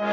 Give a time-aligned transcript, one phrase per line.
[0.00, 0.06] Hello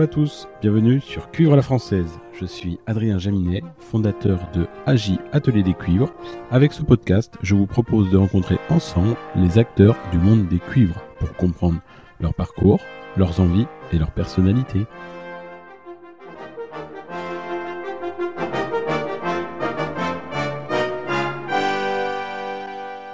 [0.00, 2.18] à tous, bienvenue sur Cuivre la Française.
[2.34, 6.12] Je suis Adrien Jaminet, fondateur de AGI Atelier des Cuivres.
[6.50, 11.00] Avec ce podcast, je vous propose de rencontrer ensemble les acteurs du monde des cuivres
[11.18, 11.80] pour comprendre
[12.20, 12.80] leur parcours,
[13.16, 14.84] leurs envies et leur personnalité.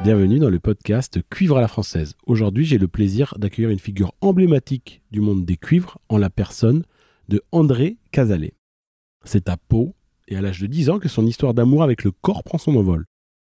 [0.03, 2.17] Bienvenue dans le podcast Cuivre à la française.
[2.27, 6.83] Aujourd'hui, j'ai le plaisir d'accueillir une figure emblématique du monde des cuivres en la personne
[7.29, 8.55] de André Casalet.
[9.23, 9.95] C'est à Pau
[10.27, 12.75] et à l'âge de 10 ans que son histoire d'amour avec le corps prend son
[12.75, 13.05] envol,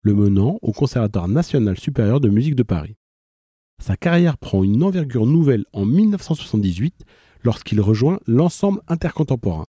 [0.01, 2.97] le menant au Conservatoire national supérieur de musique de Paris.
[3.78, 7.05] Sa carrière prend une envergure nouvelle en 1978
[7.45, 9.67] lorsqu'il rejoint l'ensemble intercontemporain,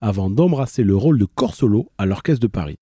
[0.00, 2.78] avant d'embrasser le rôle de corps solo à l'Orchestre de Paris.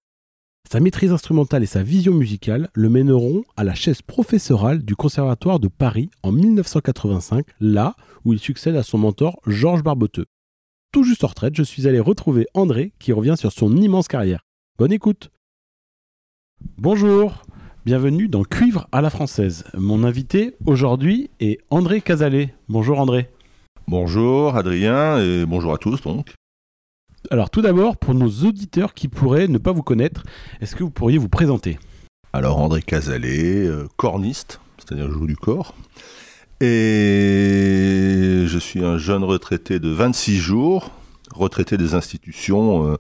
[0.70, 5.60] Sa maîtrise instrumentale et sa vision musicale le mèneront à la chaise professorale du Conservatoire
[5.60, 10.26] de Paris en 1985, là où il succède à son mentor Georges Barboteux.
[10.90, 14.40] Tout juste en retraite, je suis allé retrouver André qui revient sur son immense carrière.
[14.78, 15.30] Bonne écoute
[16.78, 17.42] Bonjour
[17.84, 19.64] Bienvenue dans Cuivre à la française.
[19.74, 22.54] Mon invité aujourd'hui est André Casalet.
[22.70, 23.28] Bonjour André.
[23.86, 26.32] Bonjour Adrien et bonjour à tous donc.
[27.30, 30.25] Alors tout d'abord, pour nos auditeurs qui pourraient ne pas vous connaître,
[30.61, 31.78] est-ce que vous pourriez vous présenter?
[32.34, 35.75] Alors André Casalet, euh, corniste, c'est-à-dire joue du corps.
[36.61, 40.91] Et je suis un jeune retraité de 26 jours,
[41.33, 42.97] retraité des institutions euh,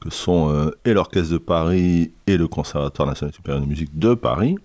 [0.00, 4.14] que sont euh, et l'Orchestre de Paris et le Conservatoire national supérieur de musique de
[4.14, 4.56] Paris.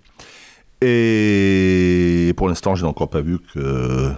[0.80, 4.12] Et pour l'instant, je n'ai encore pas vu que euh,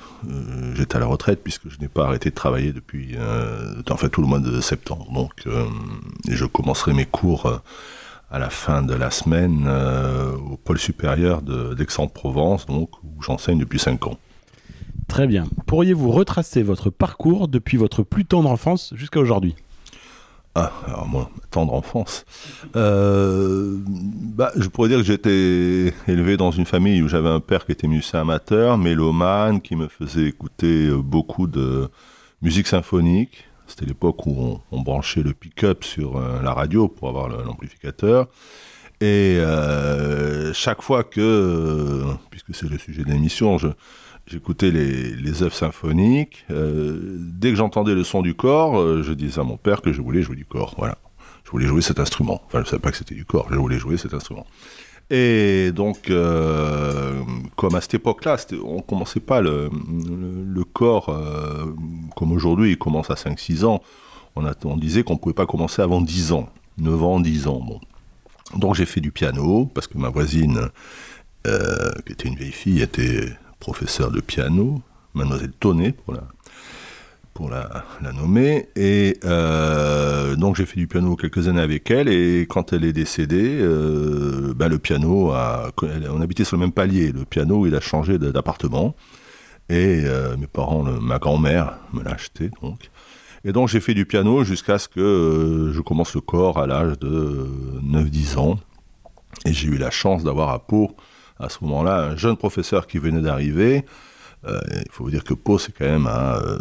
[0.74, 4.26] j'étais à la retraite puisque je n'ai pas arrêté de travailler depuis euh, tout le
[4.26, 5.10] mois de septembre.
[5.10, 5.64] Donc, euh,
[6.28, 7.62] je commencerai mes cours
[8.30, 9.68] à la fin de la semaine
[10.50, 14.18] au pôle supérieur d'Aix-en-Provence, donc où j'enseigne depuis 5 ans.
[15.08, 15.46] Très bien.
[15.66, 19.56] Pourriez-vous retracer votre parcours depuis votre plus tendre enfance jusqu'à aujourd'hui?
[20.56, 22.24] Ah, alors moi, tendre enfance.
[22.74, 27.64] Euh, bah, je pourrais dire que j'étais élevé dans une famille où j'avais un père
[27.64, 31.88] qui était musicien amateur, mélomane, qui me faisait écouter euh, beaucoup de
[32.42, 33.44] musique symphonique.
[33.68, 38.26] C'était l'époque où on, branchait le pick-up sur euh, la radio pour avoir l'amplificateur.
[39.00, 39.38] Et
[40.52, 43.68] chaque fois que, puisque c'est le sujet de l'émission, je,
[44.30, 46.44] J'écoutais les, les œuvres symphoniques.
[46.52, 49.92] Euh, dès que j'entendais le son du corps, euh, je disais à mon père que
[49.92, 50.76] je voulais jouer du corps.
[50.78, 50.98] Voilà.
[51.44, 52.40] Je voulais jouer cet instrument.
[52.46, 54.46] Enfin, je ne savais pas que c'était du corps, je voulais jouer cet instrument.
[55.10, 57.20] Et donc, euh,
[57.56, 61.12] comme à cette époque-là, on ne commençait pas le, le, corps
[62.14, 63.82] comme aujourd'hui, il commence à 5-6 ans.
[64.36, 66.48] On, on disait qu'on ne pouvait pas commencer avant 10 ans,
[66.78, 67.58] 9 ans, 10 ans.
[67.58, 67.80] Bon.
[68.56, 70.68] Donc j'ai fait du piano, parce que ma voisine,
[71.44, 74.82] qui était une vieille fille, était professeur de piano,
[75.14, 76.24] mademoiselle Tonnet pour la,
[77.34, 78.68] pour la, nommer.
[78.74, 82.08] Et euh, donc j'ai fait du piano quelques années avec elle.
[82.08, 83.58] Et quand elle est décédée,
[84.56, 85.70] ben, le piano a,
[86.10, 87.12] on habitait sur le même palier.
[87.12, 88.96] Le piano, il a changé d'appartement.
[89.70, 92.90] Et euh, mes parents, ma grand-mère me l'a acheté donc.
[93.44, 96.98] Et donc j'ai fait du piano jusqu'à ce que je commence le corps à l'âge
[96.98, 97.48] de
[97.84, 98.58] 9-10 ans.
[99.46, 100.90] Et j'ai eu la chance d'avoir à Pau
[101.40, 103.84] à ce moment-là un jeune professeur qui venait d'arriver.
[104.46, 106.58] Euh, il faut vous dire que Pau, c'est quand même à euh,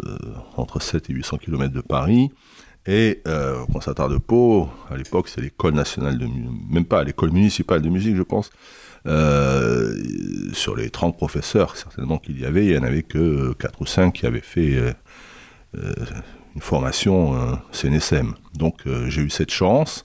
[0.56, 2.30] entre 7 et 800 km de Paris.
[2.86, 6.26] Et euh, au conservatoire de Pau, à l'époque, c'est l'école nationale de
[6.70, 8.50] même pas l'école municipale de musique, je pense.
[10.54, 13.86] sur les 30 professeurs, certainement qu'il y avait, il n'y en avait que 4 ou
[13.86, 14.94] 5 qui avaient fait
[15.74, 18.34] une formation CNSM.
[18.54, 20.04] Donc j'ai eu cette chance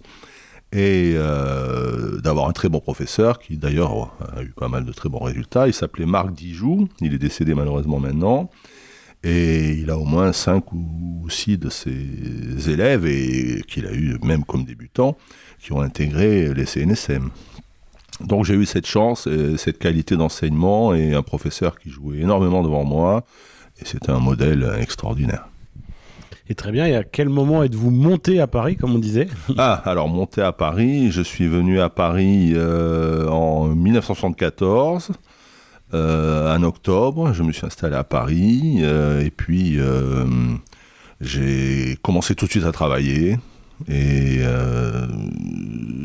[0.75, 5.07] et euh, d'avoir un très bon professeur qui d'ailleurs a eu pas mal de très
[5.07, 5.67] bons résultats.
[5.67, 8.49] Il s'appelait Marc Dijoux, il est décédé malheureusement maintenant,
[9.23, 14.17] et il a au moins 5 ou 6 de ses élèves, et qu'il a eu
[14.21, 15.15] même comme débutant,
[15.59, 17.29] qui ont intégré les CNSM.
[18.19, 22.63] Donc j'ai eu cette chance, et cette qualité d'enseignement, et un professeur qui jouait énormément
[22.63, 23.23] devant moi,
[23.81, 25.47] et c'était un modèle extraordinaire.
[26.47, 29.27] Et très bien, et à quel moment êtes-vous monté à Paris, comme on disait
[29.57, 35.11] Ah, alors monté à Paris, je suis venu à Paris euh, en 1974.
[35.93, 39.79] Euh, en octobre, je me suis installé à Paris euh, et puis
[41.19, 43.37] j'ai commencé tout de suite à travailler.
[43.89, 44.41] Et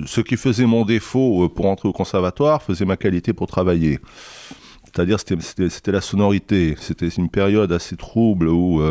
[0.07, 3.99] ce qui faisait mon défaut pour entrer au conservatoire faisait ma qualité pour travailler.
[4.93, 6.75] C'est-à-dire c'était la sonorité.
[6.81, 8.83] C'était une période assez trouble où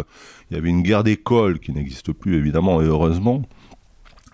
[0.50, 3.44] il y avait une guerre d'école qui n'existe plus évidemment et heureusement.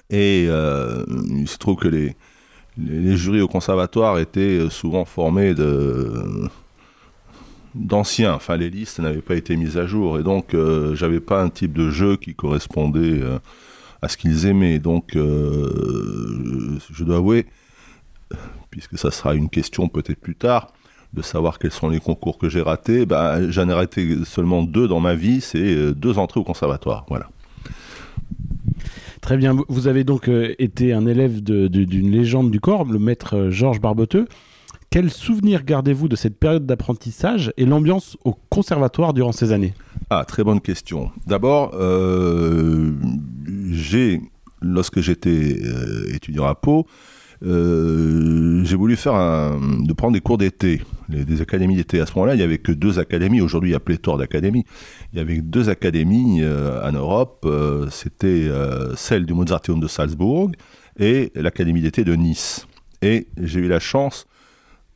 [0.09, 2.15] Et euh, il se trouve que les,
[3.17, 6.47] jurys au conservatoire étaient souvent formés de
[7.73, 8.33] d'anciens.
[8.33, 10.19] Enfin, les listes n'avaient pas été mises à jour.
[10.19, 13.39] Et donc, euh, j'avais pas un type de jeu qui correspondait euh,
[14.01, 14.79] à ce qu'ils aimaient.
[14.79, 17.47] Donc, euh, je dois avouer,
[18.69, 20.71] puisque ça sera une question peut-être plus tard,
[21.13, 24.88] de savoir quels sont les concours que j'ai ratés, ben, j'en ai raté seulement deux
[24.88, 27.06] dans ma vie, c'est deux entrées au conservatoire.
[27.10, 27.30] Voilà.
[29.22, 29.56] Très bien.
[29.69, 30.30] Vous avez donc
[30.60, 34.28] été un élève d'une légende du corps, le maître Georges Barboteux.
[34.96, 39.74] Quel souvenir gardez-vous de cette période d'apprentissage et l'ambiance au conservatoire durant ces années?
[40.10, 41.12] Ah, très bonne question.
[41.28, 42.94] D'abord, euh,
[43.72, 44.22] j'ai,
[44.62, 46.88] lorsque j'étais euh, étudiant à Pau,
[47.45, 52.00] euh, j'ai voulu faire de prendre des cours d'été, des académies d'été.
[52.00, 53.42] À ce moment-là, il n'y avait que deux académies.
[53.42, 54.65] Aujourd'hui, il y a pléthore d'académies.
[55.13, 57.47] Il y avait deux académies en Europe.
[57.92, 58.50] C'était
[58.95, 60.51] celle du Mozarteum de Salzbourg
[60.97, 62.68] et l'Académie d'été de Nice.
[63.01, 64.25] Et j'ai eu la chance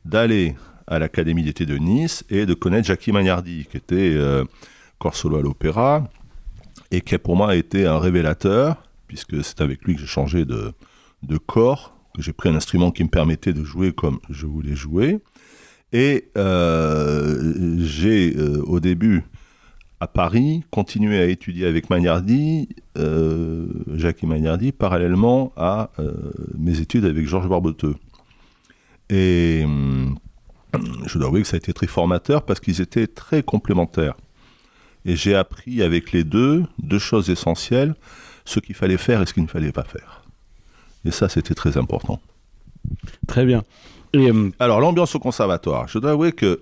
[0.04, 0.56] d'aller
[0.86, 4.44] à l'Académie d'été de Nice et de connaître Jackie Magnardi, qui était euh,
[4.98, 6.08] corps solo à l'opéra,
[6.90, 10.44] et qui pour moi a été un révélateur, puisque c'est avec lui que j'ai changé
[10.44, 10.72] de,
[11.46, 15.20] corps, j'ai pris un instrument qui me permettait de jouer comme je voulais jouer.
[15.92, 19.24] Et euh, j'ai, euh, au début,
[20.00, 22.68] à Paris, continué à étudier avec Magnardi,
[23.94, 25.90] Jackie Magnardi, parallèlement à
[26.56, 27.96] mes études avec Georges Barboteux.
[29.10, 30.16] Et hum,
[31.06, 34.16] je dois avouer que ça a été très formateur parce qu'ils étaient très complémentaires.
[35.04, 37.94] Et j'ai appris avec les deux deux choses essentielles,
[38.44, 40.19] ce qu'il fallait faire et ce qu'il ne fallait pas faire.
[41.04, 42.20] Et ça, c'était très important.
[43.26, 43.62] Très bien.
[44.14, 45.88] Hum, Alors, l'ambiance au conservatoire.
[45.88, 46.60] Je dois avouer que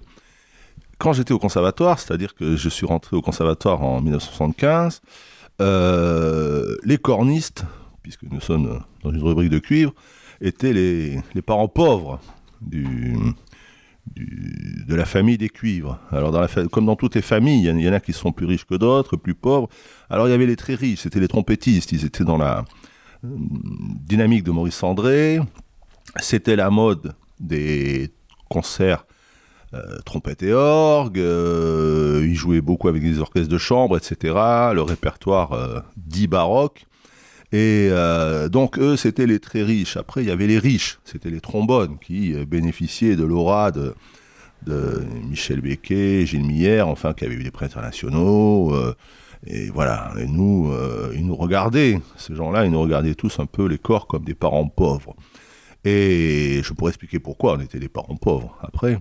[0.98, 5.00] quand j'étais au conservatoire, c'est-à-dire que je suis rentré au conservatoire en 1975,
[5.60, 7.64] euh, les cornistes,
[8.02, 9.94] puisque nous sommes dans une rubrique de cuivre,
[10.40, 12.20] étaient les, les parents pauvres
[12.60, 13.16] du,
[14.16, 15.98] de la famille des cuivres.
[16.10, 18.46] Alors, dans la, comme dans toutes les familles, il y, en a qui sont plus
[18.46, 19.68] riches que d'autres, plus pauvres.
[20.10, 22.62] Alors, il y avait les très riches, c'était les trompettistes, ils étaient dans la euh,
[23.22, 25.40] dynamique de Maurice André.
[26.16, 28.10] C'était la mode des
[28.48, 29.06] concerts
[29.74, 31.18] euh, trompette et orgue.
[31.18, 34.34] Euh, ils jouaient beaucoup avec des orchestres de chambre, etc.
[34.74, 36.86] Le répertoire dit baroque.
[37.50, 39.96] Et euh, donc eux, c'était les très riches.
[39.96, 43.94] Après, il y avait les riches, c'était les trombones qui euh, bénéficiaient de l'aura de,
[45.30, 48.74] Michel Becquet, Gilles Millière, enfin, qui avaient eu des prix internationaux.
[49.46, 50.72] Euh, et voilà, et nous,
[51.14, 54.34] ils nous regardaient, ces gens-là, ils nous regardaient tous un peu les corps comme des
[54.34, 55.14] parents pauvres.
[55.84, 58.98] Et je pourrais expliquer pourquoi on était des parents pauvres après.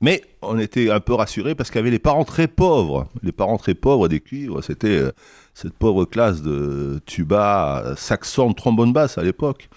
[0.00, 3.08] Mais on était un peu rassurés parce qu'il y avait les parents très pauvres.
[3.22, 5.12] Les parents très pauvres des cuivres, c'était euh,
[5.54, 9.70] cette pauvre classe de tuba, saxon, trombone basse à l'époque,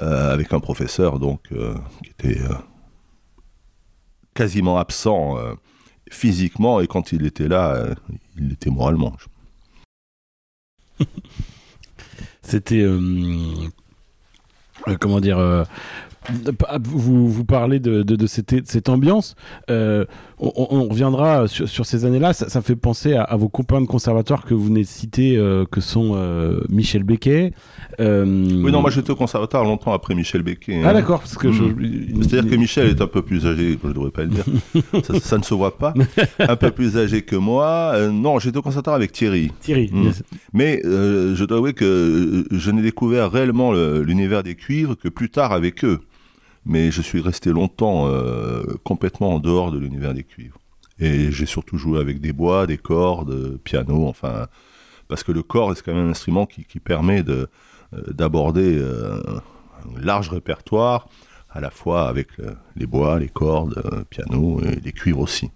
[0.00, 1.74] euh, avec un professeur donc euh,
[2.04, 2.40] qui était
[4.34, 5.36] quasiment absent
[6.10, 7.94] physiquement et quand il était là,
[8.36, 9.16] il était moralement.
[12.42, 12.86] c'était
[15.00, 15.66] comment dire
[16.82, 19.34] vous, vous parlez de, de, cette, ambiance.
[19.70, 20.04] Euh,
[20.40, 22.32] on, reviendra sur, ces années-là.
[22.32, 25.80] Ça, fait penser à, vos copains de conservatoire que vous venez de citer, euh, que
[25.80, 27.52] sont euh, Michel Becquet.
[27.98, 30.76] Oui, non, moi j'étais au conservatoire longtemps après Michel Becquet.
[30.76, 30.84] Hein.
[30.86, 31.20] Ah, d'accord.
[31.20, 32.22] parce que hmm.
[32.22, 34.44] C'est-à-dire que Michel est un peu plus âgé, je ne devrais pas le dire.
[35.22, 35.94] ça, ne se voit pas.
[36.38, 37.94] un peu plus âgé que moi.
[38.10, 39.50] non, j'étais au conservatoire avec Thierry.
[39.60, 39.90] Thierry.
[39.92, 40.10] Hmm.
[40.52, 45.52] Mais je dois avouer que je n'ai découvert réellement l'univers des cuivres que plus tard
[45.52, 46.00] avec eux
[46.64, 50.58] mais je suis resté longtemps euh, complètement en dehors de l'univers des cuivres.
[50.98, 54.46] Et j'ai surtout joué avec des bois, des cordes, piano, enfin,
[55.06, 57.46] parce que le corps est quand même un instrument qui, permet euh,
[57.92, 59.20] d'aborder euh,
[59.96, 61.08] un large répertoire,
[61.50, 62.28] à la fois avec
[62.76, 65.50] les bois, les cordes, piano et les cuivres aussi.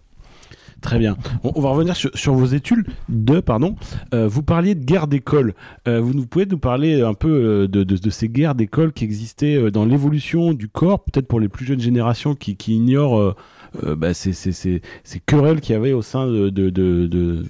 [0.82, 1.16] Très bien.
[1.44, 3.76] On, va revenir sur, vos études de, pardon.
[4.12, 5.54] Euh, vous parliez de guerre d'école.
[5.86, 9.70] Euh, vous nous pouvez nous parler un peu euh, de, ces guerres d'école qui existaient
[9.70, 13.36] dans l'évolution du corps, peut-être pour les plus jeunes générations qui, ignorent
[13.84, 14.82] bah, ces,
[15.24, 17.48] querelles qu'il y avait au sein du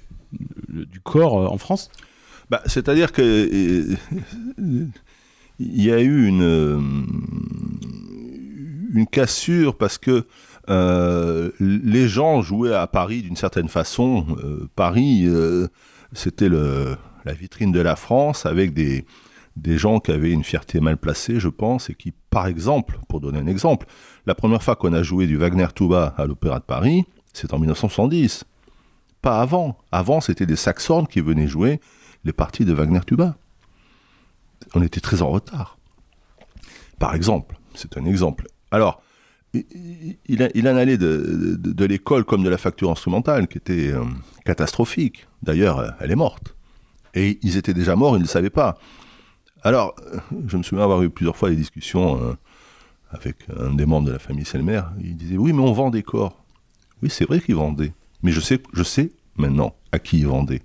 [1.03, 1.91] corps en France?
[2.51, 3.97] Bah, C'est-à-dire que
[5.59, 7.22] il y a eu une,
[8.93, 10.27] une cassure parce que
[10.69, 14.27] euh, les gens jouaient à Paris d'une certaine façon.
[14.45, 15.69] Euh, Paris, euh,
[16.13, 19.05] c'était la vitrine de la France avec des,
[19.57, 23.21] des gens qui avaient une fierté mal placée, je pense, et qui, par exemple, pour
[23.21, 23.87] donner un exemple,
[24.27, 27.59] la première fois qu'on a joué du Wagner Tuba à l'Opéra de Paris, c'est en
[27.59, 28.45] 1970.
[29.21, 29.79] Pas avant.
[29.91, 31.81] Avant, c'était des saxornes qui venaient jouer
[32.25, 33.37] les parties de Wagner Tuba.
[34.75, 35.79] on était très en retard.
[36.99, 38.47] Par exemple, c'est un exemple.
[38.73, 39.03] Alors,
[39.55, 44.03] il, en allait de, l'école comme de la facture instrumentale, qui était euh,
[44.47, 45.27] catastrophique.
[45.43, 46.57] D'ailleurs, elle est morte.
[47.15, 48.79] Et ils étaient déjà morts, ils ne le savaient pas.
[49.63, 49.95] Alors,
[50.49, 52.33] je me souviens avoir eu plusieurs fois des discussions euh,
[53.11, 54.81] avec un des membres de la famille Selmer.
[55.01, 56.43] Il disait Oui, mais on vend des corps.
[57.03, 57.93] Oui, c'est vrai qu'ils vendaient.
[58.23, 60.63] Mais je sais, maintenant à qui ils vendaient.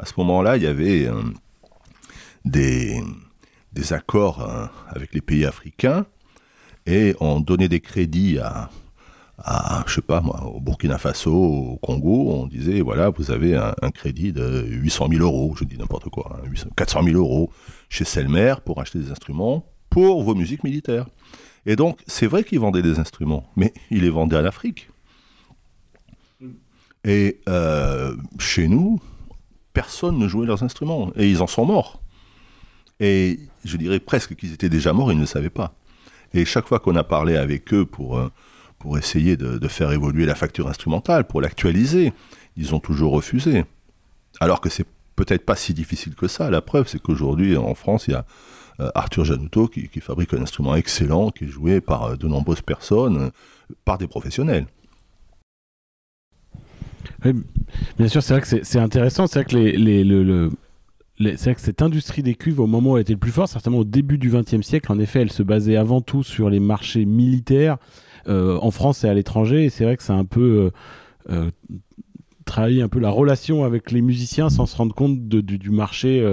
[0.00, 1.22] À ce moment-là, il y avait euh,
[2.44, 3.00] des
[3.92, 6.04] accords avec les pays africains
[6.86, 8.70] et on donnait des crédits à,
[9.38, 13.56] à, je sais pas moi, au Burkina Faso, au Congo, on disait, voilà, vous avez
[13.56, 16.40] un, crédit de 800 000 euros, je dis n'importe quoi,
[16.76, 17.50] 400 hein, 000 euros
[17.88, 21.06] chez Selmer pour acheter des instruments pour vos musiques militaires.
[21.66, 24.90] Et donc, c'est vrai qu'ils vendaient des instruments, mais ils les vendaient à l'Afrique.
[27.04, 29.00] Et euh, chez nous,
[29.72, 32.02] personne ne jouait leurs instruments, et ils en sont morts.
[33.00, 35.74] Et je dirais presque qu'ils étaient déjà morts, ils ne le savaient pas.
[36.34, 38.30] Et chaque fois qu'on a parlé avec eux pour, euh,
[38.78, 42.12] pour essayer de, faire évoluer la facture instrumentale, pour l'actualiser,
[42.56, 43.64] ils ont toujours refusé.
[44.40, 46.50] Alors que c'est peut-être pas si difficile que ça.
[46.50, 48.24] La preuve, c'est qu'aujourd'hui, en France, il y a
[48.80, 52.62] euh, Arthur Janouto qui, fabrique un instrument excellent, qui est joué par euh, de nombreuses
[52.62, 53.30] personnes,
[53.84, 54.66] par des professionnels.
[57.24, 59.26] bien sûr, c'est vrai que c'est intéressant.
[59.26, 60.50] C'est vrai que les, le
[61.20, 63.48] c'est vrai que cette industrie des cuves, au moment où elle était le plus fort,
[63.48, 66.60] certainement au début du XXe siècle, en effet, elle se basait avant tout sur les
[66.60, 67.78] marchés militaires
[68.28, 69.64] euh, en France et à l'étranger.
[69.64, 70.70] Et c'est vrai que c'est un peu
[71.30, 71.50] euh, euh,
[72.44, 76.24] travailler un peu la relation avec les musiciens sans se rendre compte du, marché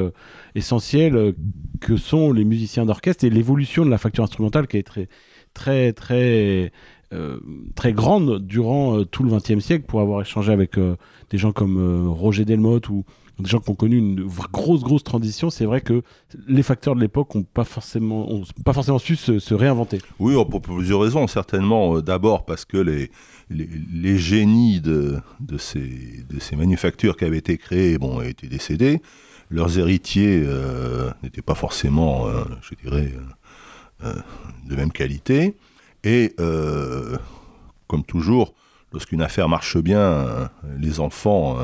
[0.56, 1.34] essentiel
[1.82, 5.10] que sont les musiciens d'orchestre et l'évolution de la facture instrumentale qui est très
[5.54, 6.72] très très
[7.76, 10.78] très grande durant tout le XXe siècle pour avoir échangé avec
[11.36, 13.04] des gens comme Roger Delmotte ou
[13.40, 16.04] des gens qui ont connu une grosse, grosse transition, c'est vrai que
[16.48, 20.00] les facteurs de l'époque n'ont pas forcément, pas forcément su se, réinventer.
[20.20, 21.28] Oui, oh, pour plusieurs raisons.
[21.28, 23.12] Certainement, euh, d'abord parce que les,
[23.50, 29.02] les, génies de, de, ces, de ces manufactures qui avaient été créées bon, étaient décédés.
[29.50, 33.12] Leurs héritiers euh, n'étaient pas forcément, euh, je dirais,
[34.02, 35.56] de même qualité.
[36.04, 36.36] Et
[37.88, 38.54] comme toujours,
[38.96, 40.50] lorsqu'une affaire marche bien,
[40.80, 41.58] les enfants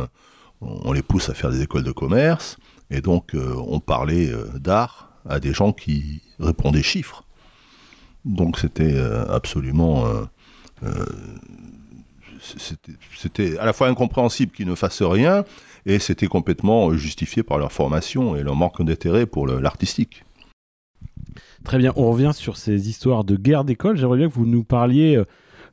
[0.62, 2.58] on les pousse à faire des écoles de commerce,
[2.90, 7.24] et donc euh, on parlait euh, d'art à des gens qui répondaient chiffres.
[8.26, 10.06] Donc c'était euh, absolument...
[13.16, 15.44] c'était à la fois incompréhensible qu'ils ne fassent rien,
[15.86, 20.24] et c'était complètement justifié par leur formation et leur manque d'intérêt pour l'artistique.
[21.64, 23.96] Très bien, on revient sur ces histoires de guerre d'école.
[23.96, 25.22] J'aimerais bien que vous nous parliez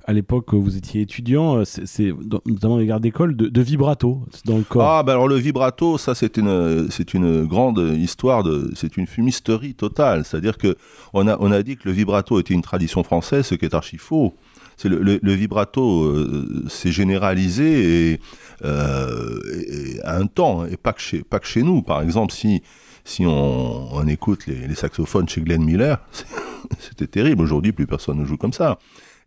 [0.08, 2.14] à l'époque vous étiez étudiant, euh, c'est
[2.46, 4.82] notamment les gardes d'école, de, vibrato dans le corps.
[4.82, 8.42] Ah, ben alors le vibrato, ça c'est une, une grande histoire,
[8.74, 10.24] c'est une fumisterie totale.
[10.24, 10.76] C'est-à-dire que
[11.12, 13.74] on a, on a dit que le vibrato était une tradition française, ce qui est
[13.74, 14.34] archi faux.
[14.82, 18.18] Le, vibrato euh, s'est généralisé
[18.64, 19.38] euh,
[20.04, 21.82] à un temps, et pas que chez, pas que chez nous.
[21.82, 22.62] Par exemple, si
[23.04, 25.98] si on, on écoute les, les, saxophones chez Glenn Miller,
[26.78, 27.42] c'était terrible.
[27.42, 28.78] Aujourd'hui, plus personne ne joue comme ça.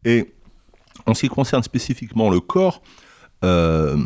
[0.05, 0.31] Et
[1.11, 2.81] en ce qui concerne spécifiquement le corps,
[3.43, 3.97] euh,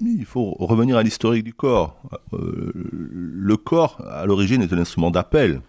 [0.00, 2.00] il faut revenir à l'historique du corps.
[2.32, 5.60] Euh, le corps, à l'origine, est un instrument d'appel,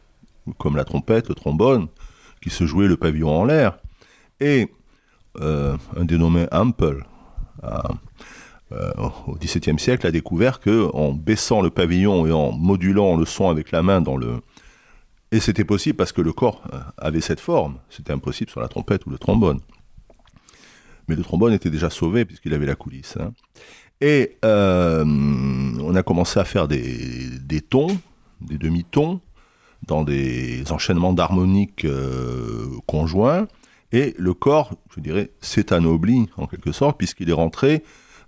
[0.57, 1.87] comme la trompette, le trombone,
[2.41, 3.77] qui se jouait le pavillon en l'air.
[4.39, 4.69] Et
[5.41, 7.05] euh, un dénommé Ample,
[9.27, 13.49] au XVIIe siècle, a découvert que en baissant le pavillon et en modulant le son
[13.49, 14.41] avec la main dans le
[15.31, 16.63] et c'était possible parce que le corps
[16.97, 17.77] avait cette forme.
[17.91, 19.59] C'était impossible sur la trompette ou le trombone
[21.09, 23.17] mais le trombone était déjà sauvé puisqu'il avait la coulisse.
[23.19, 23.33] Hein.
[23.99, 27.97] Et euh, on a commencé à faire des, tons,
[28.39, 29.19] des demi-tons,
[29.85, 33.47] dans des enchaînements d'harmoniques euh, conjoints,
[33.91, 37.83] et le corps, je dirais, s'est anobli en quelque sorte, puisqu'il est rentré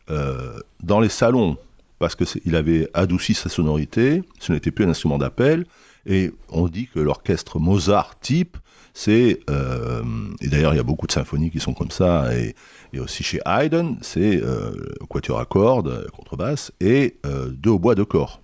[0.09, 1.57] euh, dans les salons,
[1.99, 5.65] parce qu'il avait adouci sa sonorité, ce n'était plus un instrument d'appel,
[6.05, 8.57] et on dit que l'orchestre Mozart type
[8.93, 10.03] c'est euh,
[10.41, 12.55] et d'ailleurs il y a beaucoup de symphonies qui sont comme ça et,
[12.99, 14.71] aussi chez Haydn c'est euh,
[15.09, 18.41] quatuor à cordes contrebasse et euh, deux bois de corps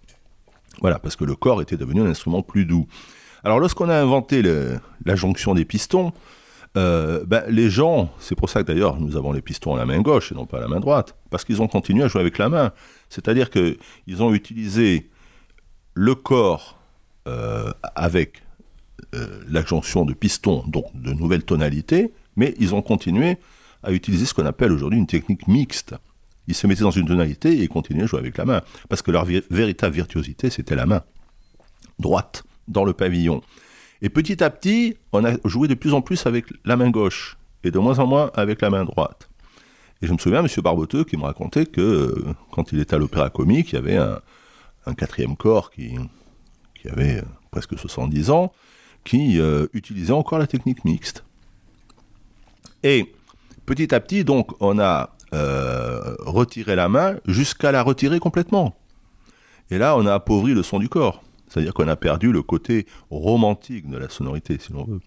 [0.81, 2.87] voilà parce que le corps était devenu un instrument plus doux
[3.43, 6.13] alors lorsqu'on a inventé la jonction des pistons
[6.75, 9.85] euh, ben, les gens, c'est pour ça que d'ailleurs nous avons les pistons à la
[9.85, 12.21] main gauche et non pas à la main droite, parce qu'ils ont continué à jouer
[12.21, 12.71] avec la main.
[13.09, 15.09] C'est-à-dire qu'ils ont utilisé
[15.95, 16.77] le corps
[17.95, 18.43] avec
[19.15, 23.37] euh, la jonction de pistons, donc de nouvelles tonalités, mais ils ont continué
[23.83, 25.95] à utiliser ce qu'on appelle aujourd'hui une technique mixte.
[26.47, 29.11] Ils se mettaient dans une tonalité et continuaient à jouer avec la main, parce que
[29.11, 31.03] leur véritable virtuosité, c'était la main
[31.99, 32.43] droite.
[32.67, 33.41] dans le pavillon.
[34.01, 37.37] Et petit à petit, on a joué de plus en plus avec la main gauche
[37.63, 39.29] et de moins en moins avec la main droite.
[40.01, 40.47] Et je me souviens, M.
[40.61, 43.97] Barboteux, qui me racontait que euh, quand il était à l'Opéra Comique, il y avait
[43.97, 44.21] un,
[44.95, 45.95] quatrième corps qui,
[46.75, 48.53] qui avait euh, presque 70 ans,
[49.07, 51.23] qui euh, utilisait encore la technique mixte.
[52.83, 53.13] Et
[53.65, 55.13] petit à petit, donc, on a
[56.25, 58.77] retiré la main jusqu'à la retirer complètement.
[59.69, 61.21] Et là, on a appauvri le son du corps.
[61.47, 64.99] C'est-à-dire qu'on a perdu le côté romantique de la sonorité, si l'on veut.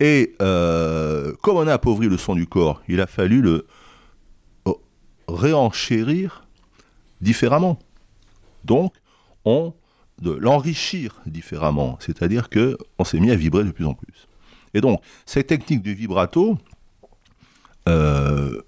[0.00, 3.66] Et euh, comme on a appauvri le son du corps, il a fallu le
[5.28, 6.44] réenchérir
[7.20, 7.78] différemment.
[8.64, 8.94] Donc,
[9.44, 9.74] on
[10.20, 14.28] de l'enrichir différemment, c'est-à-dire que on s'est mis à vibrer de plus en plus.
[14.74, 16.58] Et donc, cette technique du vibrato
[17.88, 18.60] euh,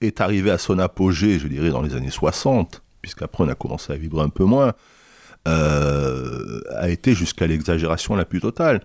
[0.00, 3.92] est arrivée à son apogée, je dirais, dans les années 60, puisqu'après on a commencé
[3.92, 4.72] à vibrer un peu moins.
[5.48, 8.82] Euh, a été jusqu'à l'exagération la plus totale.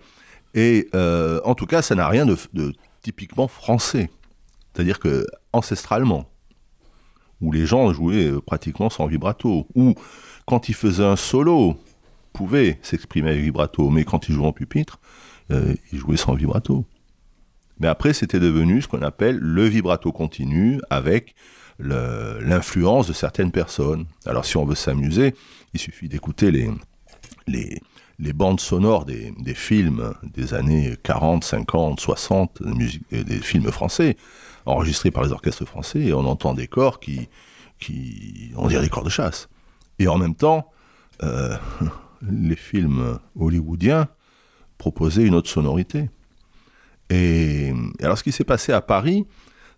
[0.54, 2.36] Et euh, en tout cas, ça n'a rien de,
[3.02, 4.10] typiquement français.
[4.72, 6.30] C'est-à-dire que ancestralement,
[7.42, 9.94] où les gens jouaient pratiquement sans vibrato, ou
[10.46, 11.76] quand ils faisaient un solo,
[12.32, 14.98] pouvaient s'exprimer avec vibrato, mais quand ils jouaient en pupitre,
[15.50, 16.84] ils jouaient sans vibrato.
[17.78, 21.34] Mais après, c'était devenu ce qu'on appelle le vibrato continu avec
[21.78, 24.06] l'influence de certaines personnes.
[24.24, 25.34] Alors si on veut s'amuser,
[25.74, 26.50] il suffit d'écouter
[27.46, 32.62] les, bandes sonores des, des, films des années 40, 50, 60,
[33.12, 34.16] des films français,
[34.64, 37.28] enregistrés par les orchestres français, et on entend des corps qui,
[37.78, 39.48] qui on dirait des corps de chasse.
[39.98, 40.70] Et en même temps,
[41.22, 41.56] euh,
[42.22, 44.08] les films hollywoodiens
[44.78, 46.10] proposaient une autre sonorité.
[47.10, 47.72] Et,
[48.02, 49.26] alors ce qui s'est passé à Paris,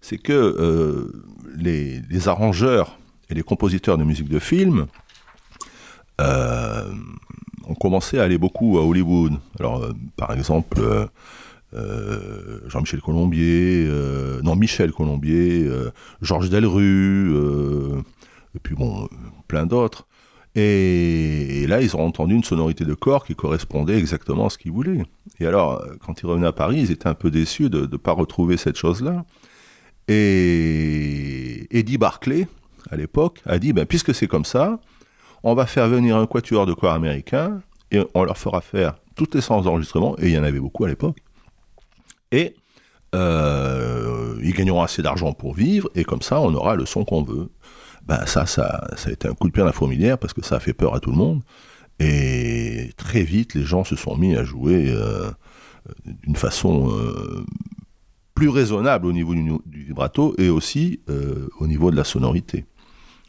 [0.00, 1.24] c'est que euh,
[1.56, 2.98] les, arrangeurs
[3.28, 4.86] et les compositeurs de musique de film
[6.20, 6.92] euh,
[7.68, 9.34] on commençait à aller beaucoup à Hollywood.
[9.60, 10.80] Alors, par exemple,
[12.66, 13.86] Jean-Michel Colombier,
[14.42, 15.70] non, Michel Colombier,
[16.22, 17.36] Georges Delru,
[18.54, 19.06] et puis bon,
[19.46, 20.07] plein d'autres.
[20.60, 24.72] Et, là, ils ont entendu une sonorité de corps qui correspondait exactement à ce qu'ils
[24.72, 25.04] voulaient.
[25.38, 28.10] Et alors, quand ils revenaient à Paris, ils étaient un peu déçus de ne pas
[28.10, 29.24] retrouver cette chose-là.
[30.08, 32.48] Et Eddie Barclay,
[32.90, 34.80] à l'époque, a dit, ben, puisque c'est comme ça,
[35.44, 37.60] on va faire venir un quatuor de corps américain
[37.92, 40.84] et on leur fera faire toutes les séances d'enregistrement, et il y en avait beaucoup
[40.84, 41.18] à l'époque.
[42.32, 42.56] Et
[43.14, 47.22] euh, ils gagneront assez d'argent pour vivre, et comme ça, on aura le son qu'on
[47.22, 47.48] veut.
[48.08, 50.42] Ben ça, ça, ça a été un coup de pied à la fourmilière parce que
[50.42, 51.42] ça a fait peur à tout le monde.
[52.00, 55.30] Et très vite, les gens se sont mis à jouer euh,
[56.04, 57.44] d'une façon euh,
[58.34, 61.00] plus raisonnable au niveau du, vibrato et aussi
[61.58, 62.64] au niveau de la sonorité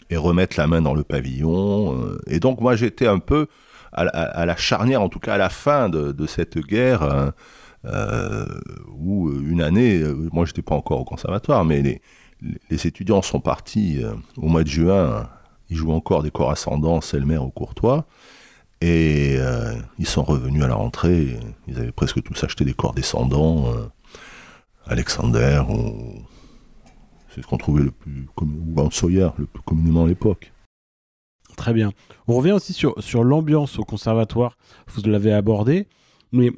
[0.10, 2.02] et remettre la main dans le pavillon.
[2.02, 2.20] Euh.
[2.28, 3.48] et donc moi j'étais un peu
[3.92, 7.34] à la, charnière, en tout cas à la fin de, cette guerre, hein,
[7.86, 8.46] euh,
[8.96, 12.02] où une année, euh, moi j'étais pas encore au conservatoire, mais les,
[12.41, 14.02] les étudiants sont partis
[14.38, 15.30] au mois de juin,
[15.69, 18.06] ils jouent encore des corps ascendants, Selmer ou Courtois,
[18.82, 19.38] et
[19.97, 23.65] ils sont revenus à la rentrée, ils avaient presque tous acheté des corps descendants,
[24.86, 26.23] Alexander ou
[27.34, 30.52] c'est ce qu'on trouvait le plus ou Sawyer, le plus communément à l'époque.
[31.56, 31.91] Très bien.
[32.28, 34.58] On revient aussi sur, sur l'ambiance au conservatoire.
[34.88, 35.88] Vous l'avez abordé,
[36.32, 36.52] mais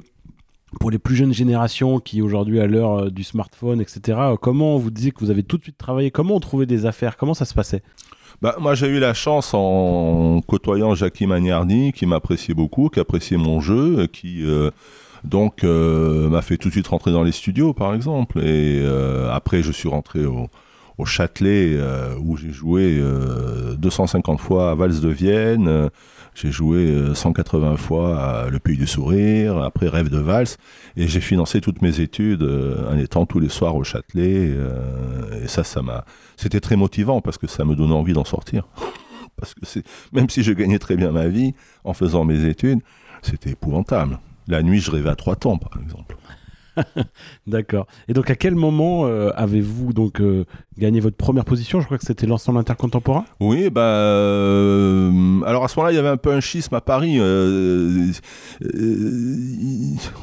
[0.80, 4.90] pour les plus jeunes générations qui aujourd'hui à l'heure euh, du smartphone, etc., comment vous
[4.90, 6.10] disiez que vous avez tout de suite travaillé?
[6.10, 7.16] Comment on trouvait des affaires?
[7.16, 7.82] Comment ça se passait?
[8.40, 13.36] Bah, moi, j'ai eu la chance en côtoyant Jackie Magnardi, qui m'appréciait beaucoup, qui appréciait
[13.36, 14.70] mon jeu, qui euh,
[15.22, 18.40] donc euh, m'a fait tout de suite rentrer dans les studios, par exemple.
[18.40, 18.84] Et
[19.30, 20.48] après, je suis rentré au,
[20.98, 21.78] au Châtelet
[22.20, 23.02] où j'ai joué
[23.78, 25.90] 250 euh, fois à Valse de Vienne,
[26.34, 30.56] j'ai joué 180 fois à Le Pays du Sourire, après Rêve de Valse,
[30.96, 34.56] et j'ai financé toutes mes études en étant tous les soirs au Châtelet.
[35.42, 36.04] et ça, ça m'a,
[36.36, 38.66] c'était très motivant parce que ça me donnait envie d'en sortir.
[39.36, 39.80] parce que
[40.12, 42.80] même si je gagnais très bien ma vie en faisant mes études,
[43.22, 44.18] c'était épouvantable.
[44.48, 46.16] La nuit, je rêvais à trois temps, par exemple.
[47.46, 47.86] D'accord.
[48.08, 50.44] Et donc, à quel moment euh, avez-vous donc euh,
[50.78, 51.80] gagné votre première position?
[51.80, 53.24] Je crois que c'était l'ensemble intercontemporain.
[53.40, 56.80] Oui, bah, euh, alors à ce moment-là, il y avait un peu un schisme à
[56.80, 57.18] Paris.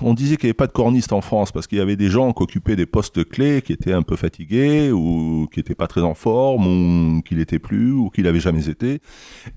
[0.02, 2.10] on disait qu'il n'y avait pas de corniste en France parce qu'il y avait des
[2.10, 5.88] gens qui occupaient des postes clés qui étaient un peu fatigués ou qui n'étaient pas
[5.88, 9.02] très en forme ou qui l'étaient plus ou qui l'avaient jamais été.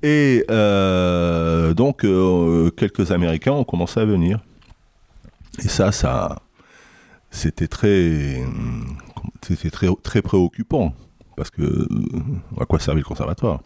[0.03, 2.07] Et donc,
[2.77, 4.41] quelques Américains ont commencé à venir.
[5.59, 6.43] Et ça, ça
[7.33, 8.41] c'était très,
[9.43, 10.95] c'était très, très préoccupant
[11.37, 11.89] parce que
[12.61, 13.63] à quoi servait le conservatoire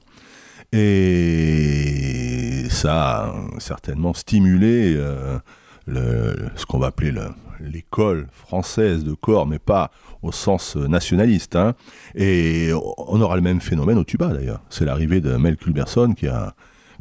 [0.73, 5.39] Et ça a certainement stimulé euh,
[5.87, 7.13] le, ce qu'on va appeler
[7.61, 9.91] l'école française de corps, mais pas
[10.23, 11.57] au sens nationaliste.
[11.57, 11.75] Hein.
[12.15, 14.63] Et on aura le même phénomène au tuba d'ailleurs.
[14.71, 16.55] C'est l'arrivée de Mel Culberson qui a,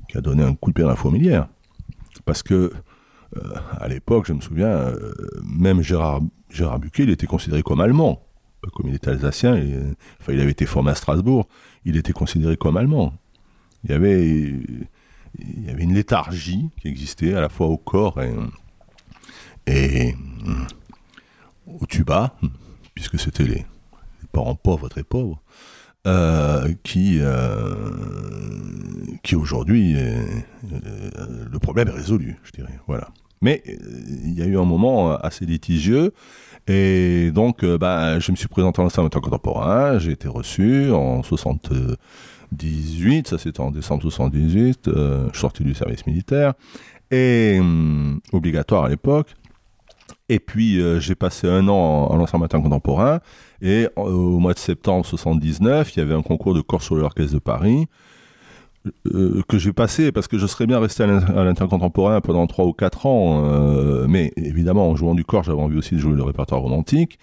[0.10, 1.47] qui a donné un coup de pied dans la fourmilière.
[2.25, 2.71] Parce que euh,
[3.80, 8.21] à l'époque, je me souviens, euh, même Gérard, Gérard Buquet, il était considéré comme allemand.
[8.74, 9.54] Comme il était alsacien,
[10.19, 11.48] enfin, il avait été formé à Strasbourg,
[11.84, 13.13] il était considéré comme allemand.
[13.84, 14.24] Il y avait,
[15.38, 18.34] il y avait une léthargie qui existait à la fois au corps et,
[19.67, 20.15] et
[21.67, 22.36] au tuba,
[22.95, 23.65] puisque c'était les,
[24.32, 25.39] parents pauvres, très pauvres,
[26.08, 27.21] euh, qui,
[29.21, 32.80] qui aujourd'hui, le problème est résolu, je dirais.
[32.88, 33.12] Voilà.
[33.41, 33.74] Mais euh,
[34.24, 36.13] il y a eu un moment euh, assez litigieux.
[36.67, 40.00] Et donc, euh, bah, je me suis présenté en enseignement contemporain.
[40.00, 43.28] J'ai été reçu en 78.
[43.28, 44.80] Ça, c'était en décembre 78.
[44.88, 46.54] je suis sorti du service militaire.
[47.12, 49.36] Et hum, obligatoire à l'époque.
[50.28, 53.19] Et puis, j'ai passé un an en, enseignement contemporain.
[53.62, 57.36] Et au mois de septembre 79, il y avait un concours de corps sur l'orchestre
[57.36, 57.86] de Paris.
[59.13, 61.08] Euh, que j'ai passé parce que je serais bien resté à
[61.43, 65.78] l'intercontemporain pendant 3 ou 4 ans, euh, mais évidemment en jouant du corps j'avais envie
[65.78, 67.17] aussi de jouer le répertoire romantique.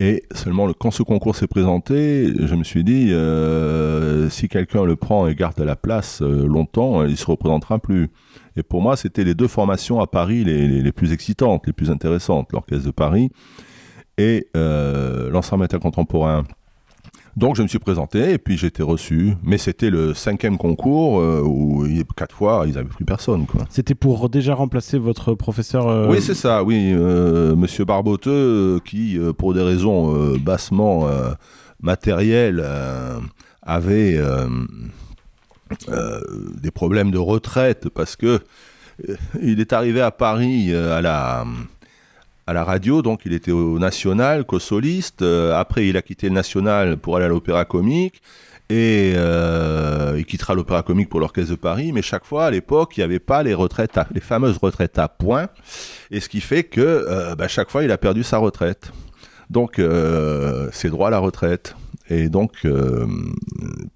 [0.00, 4.84] Et seulement le, quand ce concours s'est présenté, je me suis dit, euh, si quelqu'un
[4.84, 8.10] le prend et garde la place longtemps, il se représentera plus.
[8.56, 12.52] Et pour moi, c'était les deux formations à Paris les plus excitantes, les plus intéressantes,
[12.52, 13.30] l'Orchestre de Paris
[14.18, 16.44] et l'ensemble intercontemporain.
[17.36, 19.34] Donc je me suis présenté et puis j'ai été reçu.
[19.42, 23.46] Mais c'était le cinquième concours euh, où quatre fois ils n'avaient plus personne.
[23.70, 26.92] C'était pour déjà remplacer votre professeur euh, Oui, c'est ça, oui.
[26.94, 31.06] Euh, monsieur Barboteux, qui pour des raisons bassement
[31.80, 32.64] matérielles
[33.62, 34.20] avait
[36.60, 38.40] des problèmes de retraite parce que
[39.40, 41.46] il est arrivé à Paris à la
[42.46, 45.22] à la radio, donc il était au National, co-soliste.
[45.22, 48.22] Euh, après, il a quitté le National pour aller à l'Opéra Comique.
[48.68, 51.92] Et euh, il quittera l'Opéra Comique pour l'Orchestre de Paris.
[51.92, 55.08] Mais chaque fois, à l'époque, il n'y avait pas les retraites, les fameuses retraites à
[55.08, 55.48] points.
[56.10, 58.92] Et ce qui fait que euh, bah, chaque fois, il a perdu sa retraite.
[59.50, 59.80] Donc,
[60.72, 61.76] c'est droit à la retraite
[62.12, 63.06] et donc euh,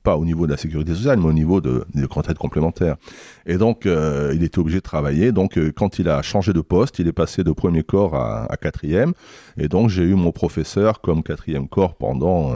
[0.03, 2.97] pas au niveau de la sécurité sociale, mais au niveau de, retraites complémentaires.
[3.45, 5.33] Et donc euh, il était obligé de travailler.
[5.33, 8.51] Donc euh, quand il a changé de poste, il est passé de premier corps à,
[8.51, 9.13] à quatrième.
[9.59, 12.53] Et donc j'ai eu mon professeur comme quatrième corps pendant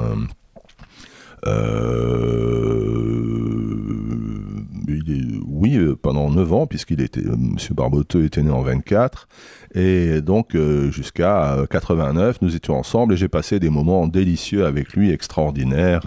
[5.47, 7.57] oui, pendant 9 ans, puisqu'il était, M.
[7.73, 9.29] Barboteux était né en 24,
[9.75, 14.95] et donc euh, jusqu'à 89, nous étions ensemble et j'ai passé des moments délicieux avec
[14.95, 16.03] lui, extraordinaires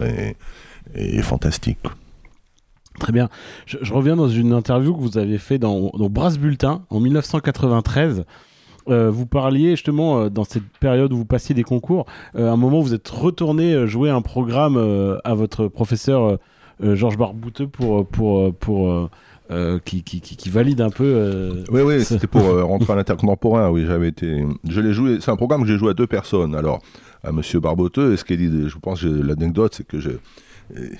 [0.95, 1.79] et, fantastiques.
[2.99, 3.29] Très bien.
[3.65, 8.25] Je, reviens dans une interview que vous avez fait dans, Brass Bulletin en 1993.
[8.89, 12.79] Euh, vous parliez justement euh, dans cette période où vous passiez des concours, un moment
[12.79, 14.77] où vous êtes retourné jouer un programme
[15.23, 16.37] à votre professeur
[16.81, 19.09] Georges Barbouteux pour, pour, pour
[19.51, 21.03] euh, qui, qui, qui, valide un peu.
[21.03, 23.69] Euh, oui, oui, c'était pour euh, rentrer à l'intercontemporain.
[23.69, 24.45] Oui, j'avais été.
[24.67, 25.17] Je l'ai joué.
[25.19, 26.55] C'est un programme que j'ai joué à deux personnes.
[26.55, 26.81] Alors,
[27.23, 30.11] à Monsieur Barboteux, et ce qu'il dit, je pense l'anecdote, c'est que je.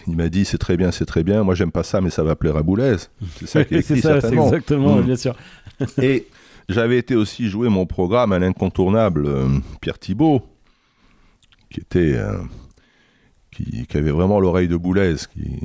[0.07, 1.43] Il m'a dit c'est très bien, c'est très bien.
[1.43, 2.97] Moi j'aime pas ça, mais ça va plaire à Boulez.
[3.37, 4.47] C'est ça qui est écrit ça, certainement.
[4.47, 5.03] Exactement, mm.
[5.03, 5.35] bien sûr.
[6.01, 6.27] et
[6.67, 9.29] j'avais été aussi jouer mon programme à l'incontournable
[9.79, 10.41] Pierre Thibault,
[11.69, 12.19] qui était
[13.53, 15.15] qui, avait vraiment l'oreille de Boulez.
[15.31, 15.59] Qui,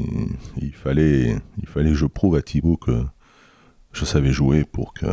[0.60, 3.02] il, fallait, il fallait que je prouve à Thibaut que
[3.92, 5.06] je savais jouer pour que,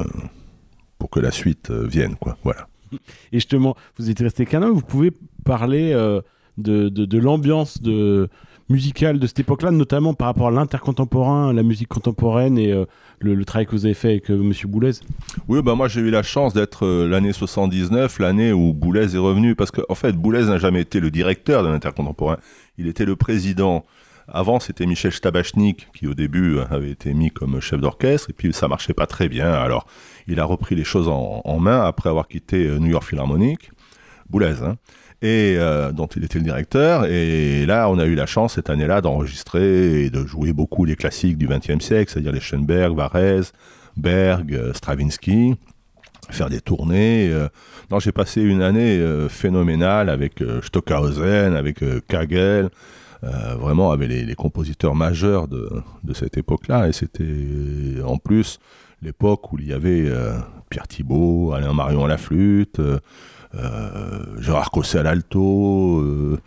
[0.97, 2.15] pour que la suite euh, vienne.
[2.15, 2.37] Quoi.
[2.43, 2.67] Voilà.
[3.31, 5.11] Et justement, vous êtes resté an, vous pouvez
[5.43, 6.21] parler euh,
[6.57, 8.29] de, de, de l'ambiance de,
[8.69, 12.85] musicale de cette époque-là, notamment par rapport à l'intercontemporain, la musique contemporaine et euh,
[13.19, 14.51] le, travail que vous avez fait avec M.
[14.65, 14.91] Boulez
[15.47, 19.55] Oui, bah moi j'ai eu la chance d'être l'année 79, l'année où Boulez est revenu,
[19.55, 22.37] parce qu'en en fait Boulez n'a jamais été le directeur de l'intercontemporain
[22.77, 23.85] il était le président.
[24.27, 28.53] Avant, c'était Michel Stabachnik qui, au début, avait été mis comme chef d'orchestre, et puis
[28.53, 29.51] ça marchait pas très bien.
[29.51, 29.85] Alors,
[30.27, 33.71] il a repris les choses en, main après avoir quitté euh, New York Philharmonic,
[34.29, 34.77] Boulez, hein,
[35.21, 37.05] et euh, dont il était le directeur.
[37.05, 40.95] Et là, on a eu la chance cette année-là d'enregistrer et de jouer beaucoup les
[40.95, 43.53] classiques du XXe siècle, c'est-à-dire les Schoenberg, Varese,
[43.95, 45.55] Berg, euh, Stravinsky
[46.31, 47.29] faire des tournées.
[47.31, 47.47] Euh.
[47.91, 52.69] Non, j'ai passé une année euh, phénoménale avec euh, Stockhausen, avec Kagel,
[53.59, 55.67] vraiment avec les, compositeurs majeurs de,
[56.03, 56.87] de cette époque-là.
[56.87, 57.23] Et c'était
[58.05, 58.59] en plus
[59.01, 60.11] l'époque où il y avait
[60.69, 62.79] Pierre Thibault, Alain Marion à la flûte,
[64.37, 66.37] Gérard Cosset à l'alto.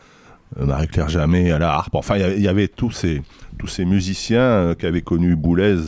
[0.57, 1.97] Marie-Claire Jamais à la harpe.
[1.97, 3.23] Enfin, il y avait tous ces,
[3.59, 5.79] tous ces musiciens qui avaient connu Boulez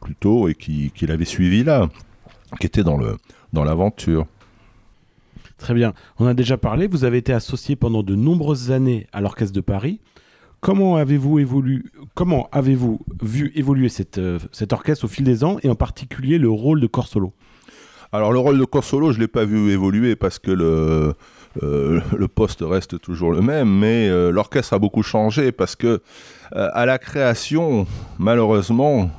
[0.00, 1.88] plus tôt et qui, qui l'avaient suivi là,
[2.60, 3.16] qui étaient dans le
[3.52, 4.26] dans l'aventure.
[5.58, 5.92] Très bien.
[6.18, 6.86] On a déjà parlé.
[6.86, 10.00] Vous avez été associé pendant de nombreuses années à l'Orchestre de Paris.
[10.60, 11.82] Comment avez-vous évolué
[12.14, 14.20] Comment avez-vous vu évoluer cette,
[14.52, 17.32] cet orchestre au fil des ans et en particulier le rôle de corps solo
[18.14, 21.14] alors le rôle de corps solo, je l'ai pas vu évoluer parce que le,
[21.62, 26.02] euh, le poste reste toujours le même, mais euh, l'orchestre a beaucoup changé parce que
[26.54, 27.86] euh, à la création,
[28.18, 29.10] malheureusement,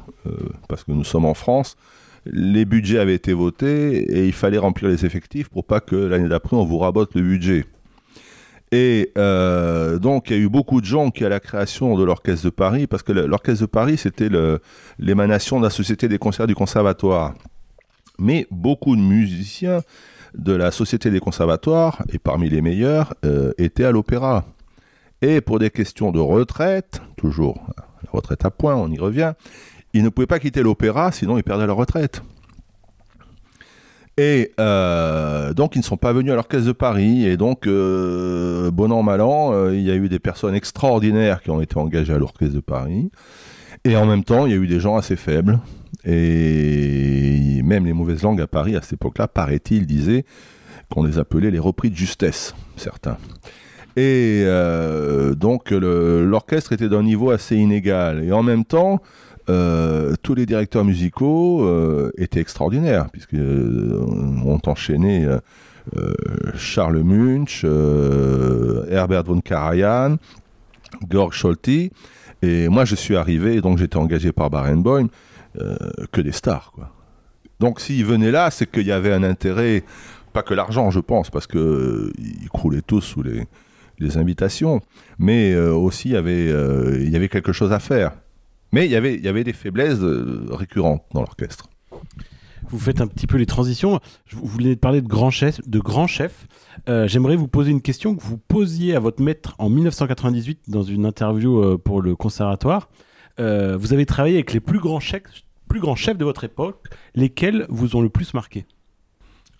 [0.69, 1.75] parce que nous sommes en France,
[2.25, 6.29] les budgets avaient été votés et il fallait remplir les effectifs pour pas que l'année
[6.29, 7.65] d'après on vous rabote le budget.
[8.71, 12.45] Et donc, il y a eu beaucoup de gens qui, à la création de l'Orchestre
[12.45, 14.29] de Paris, parce que l'Orchestre de Paris, c'était
[14.97, 17.35] l'émanation de la Société des concerts du Conservatoire.
[18.17, 19.81] Mais beaucoup de musiciens
[20.35, 24.45] de la Société des conservatoires, et parmi les meilleurs, euh, étaient à l'opéra.
[25.21, 29.33] Et pour des questions de retraite, toujours la retraite à point, on y revient,
[29.93, 32.23] ils ne pouvaient pas quitter l'opéra, sinon ils perdaient leur retraite.
[34.17, 38.69] Et euh, donc ils ne sont pas venus à l'Orchestre de Paris, et donc, euh,
[38.69, 42.13] bon an, mal an, il y a eu des personnes extraordinaires qui ont été engagées
[42.13, 43.09] à l'Orchestre de Paris,
[43.85, 45.59] et en même temps, il y a eu des gens assez faibles,
[46.05, 50.25] et même les mauvaises langues à Paris, à cette époque-là, paraît-il, disaient
[50.89, 53.17] qu'on les appelait les repris de justesse, certains.
[53.95, 58.23] Et euh, donc l'orchestre était d'un niveau assez inégal.
[58.23, 59.01] Et en même temps,
[59.49, 65.27] euh, tous les directeurs musicaux euh, étaient extraordinaires, puisqu'on ont enchaîné
[66.55, 70.17] Charles Munch, Herbert von Karajan,
[71.09, 71.91] Georg Scholti.
[72.41, 75.07] Et moi, je suis arrivé, donc j'étais engagé par Barenboim.
[75.61, 75.75] Euh,
[76.11, 76.71] que des stars.
[76.73, 76.89] Quoi.
[77.59, 79.83] Donc s'ils venaient là, c'est qu'il y avait un intérêt,
[80.33, 82.11] pas que l'argent, je pense, parce qu'ils euh,
[82.51, 83.45] croulaient tous sous les,
[84.17, 84.81] invitations,
[85.17, 88.13] mais euh, aussi il y avait quelque chose à faire.
[88.73, 89.99] Mais il y avait, il y avait des faiblesses
[90.49, 91.69] récurrentes dans l'orchestre.
[92.69, 94.01] Vous faites un petit peu les transitions.
[94.31, 95.61] Vous voulez parler de grands chefs.
[95.67, 96.47] De grands chefs.
[96.87, 101.05] J'aimerais vous poser une question que vous posiez à votre maître en 1998 dans une
[101.05, 102.89] interview pour le conservatoire.
[103.39, 105.23] Euh, vous avez travaillé avec les plus grands, chefs,
[105.67, 108.65] plus grands chefs de votre époque, lesquels vous ont le plus marqué?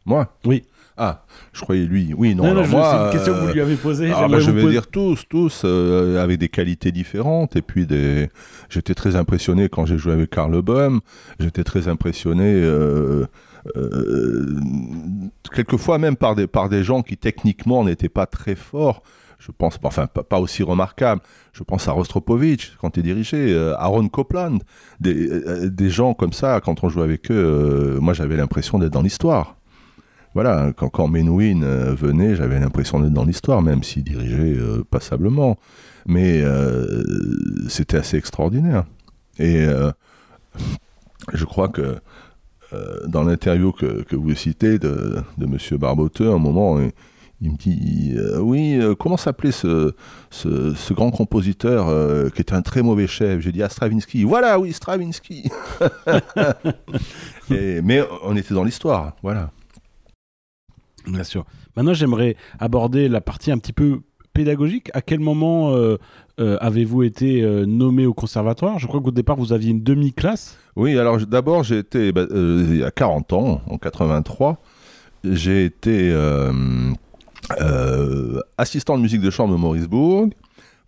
[0.05, 0.35] Moi?
[0.45, 0.63] Oui.
[0.97, 2.13] Ah, je croyais lui.
[2.15, 2.53] Oui, non.
[2.53, 4.11] non, c'est une question que vous lui avez posée.
[4.13, 7.55] Ah, je vais dire tous, tous, euh, avec des qualités différentes.
[7.55, 8.29] Et puis, des...
[8.69, 11.01] j'étais très impressionné quand j'ai joué avec Karl Böhm.
[11.39, 13.25] J'étais très impressionné, euh,
[15.53, 19.01] quelquefois même par des, par des gens qui techniquement n'étaient pas très forts
[19.45, 21.21] je pense, enfin pas, aussi remarquable.
[21.51, 24.59] Je pense à Rostropovich quand il dirigeait, euh, Aaron Copland,
[25.05, 26.61] euh, des, gens comme ça.
[26.61, 29.57] Quand on jouait avec eux, euh, moi j'avais l'impression d'être dans l'histoire.
[30.33, 31.61] Voilà, quand, quand Menuhin
[31.93, 34.57] venait, j'avais l'impression d'être dans l'histoire, même s'il dirigeait
[34.89, 35.57] passablement.
[36.05, 36.43] Mais
[37.69, 38.85] c'était assez extraordinaire.
[39.37, 39.67] Et
[41.33, 41.97] je crois que
[43.07, 45.57] dans l'interview que, vous citez de, de M.
[45.77, 46.79] Barboteux, à un moment,
[47.43, 49.93] il me dit euh, Oui, euh, comment s'appelait ce,
[50.93, 53.41] grand compositeur euh, qui était un très mauvais chef?
[53.41, 54.23] J'ai dit Ah, Stravinsky.
[54.23, 55.51] Voilà, oui, Stravinsky.
[57.49, 59.51] mais on était dans l'histoire, voilà.
[61.07, 61.45] Bien sûr.
[61.75, 64.01] Maintenant, j'aimerais aborder la partie un petit peu
[64.33, 64.89] pédagogique.
[64.93, 65.75] À quel moment
[66.37, 68.79] avez-vous été nommé au conservatoire?
[68.79, 70.57] Je crois qu'au départ, vous aviez une demi-classe.
[70.75, 74.59] Oui, alors d'abord, j'ai été, bah, il y a 40 ans, en 83,
[75.23, 76.11] j'ai été
[77.59, 80.29] euh, assistant de musique de chambre de Maurice-Bourg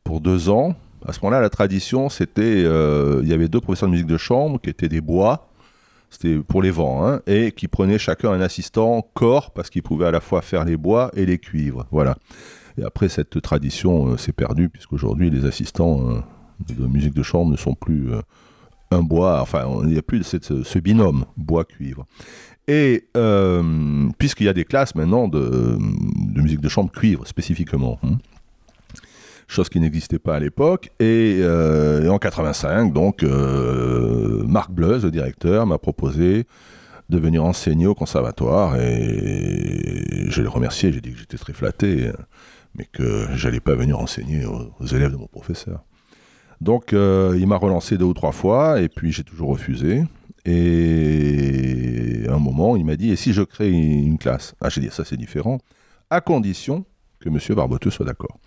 [0.04, 0.76] pour deux ans.
[1.06, 4.18] À ce moment-là, la tradition, c'était, euh, il y avait deux professeurs de musique de
[4.18, 5.50] chambre qui étaient des bois,
[6.16, 10.08] c'était pour les vents, hein, et qui prenaient chacun un assistant corps parce qu'ils pouvaient
[10.08, 11.86] à la fois faire les bois et les cuivres.
[11.92, 12.18] Voilà.
[12.78, 16.24] Et après, cette tradition euh, s'est perdue puisqu'aujourd'hui, les assistants
[16.68, 18.10] de musique de chambre ne sont plus
[18.92, 22.06] un bois, enfin, il n'y a plus ce, ce binôme bois-cuivre.
[22.68, 25.78] Et euh, puisqu'il y a des classes maintenant de,
[26.36, 28.18] musique de chambre cuivre spécifiquement, hein.
[29.48, 30.90] Chose qui n'existait pas à l'époque.
[31.00, 36.46] Et, euh, en 85, donc, euh, Marc Bleuse, le directeur, m'a proposé
[37.10, 38.80] de venir enseigner au conservatoire.
[38.80, 42.12] Et je l'ai remercié, j'ai dit que j'étais très flatté,
[42.76, 45.84] mais que j'allais pas venir enseigner aux, élèves de mon professeur.
[46.62, 50.04] Donc, il m'a relancé deux ou trois fois, et puis j'ai toujours refusé.
[50.46, 54.56] Et à un moment, il m'a dit, et si je crée une classe?
[54.62, 55.60] Ah, j'ai dit, ça c'est différent,
[56.10, 56.86] à condition
[57.20, 57.40] que M.
[57.56, 58.40] Barboteux soit d'accord.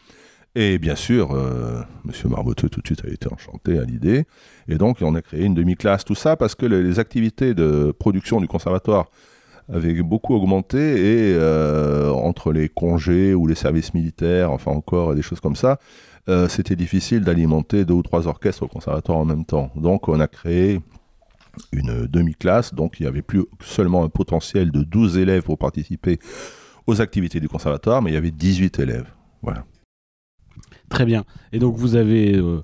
[0.54, 2.30] Et bien sûr, euh, M.
[2.30, 4.26] Barboteux tout de suite a été enchanté à l'idée.
[4.68, 8.40] Et donc, on a créé une demi-classe, tout ça, parce que les, activités de production
[8.40, 9.10] du conservatoire
[9.72, 15.20] avait beaucoup augmenté et euh, entre les congés ou les services militaires, enfin encore des
[15.20, 15.78] choses comme ça,
[16.28, 19.70] euh, c'était difficile d'alimenter deux ou trois orchestres au conservatoire en même temps.
[19.76, 20.80] Donc on a créé
[21.72, 26.18] une demi-classe, donc il n'y avait plus seulement un potentiel de 12 élèves pour participer
[26.86, 29.06] aux activités du conservatoire, mais il y avait 18 élèves.
[29.42, 29.64] Voilà.
[30.88, 31.24] Très bien.
[31.52, 32.62] Et donc vous avez euh,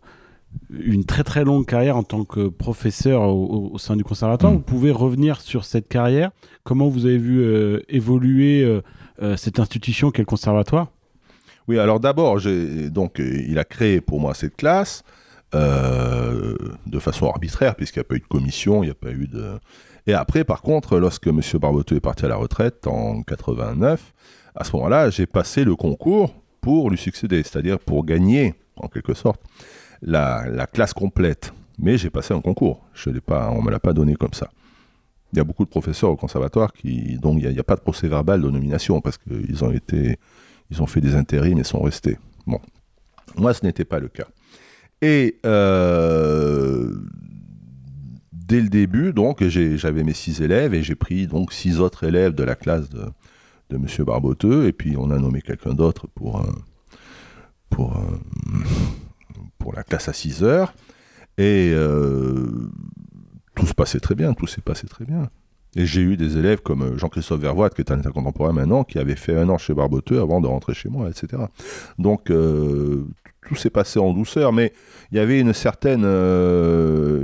[0.71, 4.53] une très très longue carrière en tant que professeur au, sein du conservatoire.
[4.53, 4.57] Mm.
[4.57, 6.31] Vous pouvez revenir sur cette carrière.
[6.63, 10.89] Comment vous avez vu euh, évoluer euh, cette institution qu'est le conservatoire?
[11.67, 12.39] Oui, alors d'abord,
[12.91, 15.03] donc il a créé pour moi cette classe.
[15.53, 19.27] de façon arbitraire, puisqu'il n'y a pas eu de commission, il n'y a pas eu
[19.29, 19.59] de.
[20.07, 21.41] Et après, par contre, lorsque M.
[21.55, 24.13] Barboteux est parti à la retraite en 89,
[24.55, 29.13] à ce moment-là, j'ai passé le concours pour lui succéder, c'est-à-dire pour gagner, en quelque
[29.13, 29.43] sorte,
[30.01, 31.53] la, classe complète.
[31.79, 32.81] Mais j'ai passé un concours.
[32.95, 34.51] Je pas, on ne me l'a pas donné comme ça.
[35.33, 37.83] Il y a beaucoup de professeurs au conservatoire qui, donc il n'y a, pas de
[37.83, 40.19] procès verbal de nomination parce qu'ils ont été,
[40.71, 42.17] ils ont fait des intérims et sont restés.
[42.47, 42.61] Bon,
[43.37, 44.29] moi ce n'était pas le cas.
[45.03, 46.95] Et euh,
[48.33, 52.35] dès le début, donc j'avais mes six élèves et j'ai pris donc six autres élèves
[52.35, 53.03] de la classe de,
[53.71, 53.87] de M.
[54.05, 56.53] Barboteux, et puis on a nommé quelqu'un d'autre pour, euh,
[57.71, 58.19] pour, euh,
[59.59, 60.75] pour la classe à 6 heures.
[61.39, 62.71] Et euh,
[63.55, 65.29] tout se passait très bien, tout s'est passé très bien.
[65.77, 68.99] Et j'ai eu des élèves comme Jean-Christophe Vervoit, qui est un état contemporain maintenant, qui
[69.01, 71.43] avait fait un an chez Barboteux avant de rentrer chez moi, etc.
[71.99, 74.73] Donc tout s'est passé en douceur, mais
[75.11, 76.07] il y avait une certaine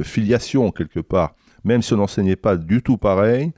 [0.02, 1.36] filiation quelque part.
[1.62, 3.52] Même si on n'enseignait pas du tout pareil,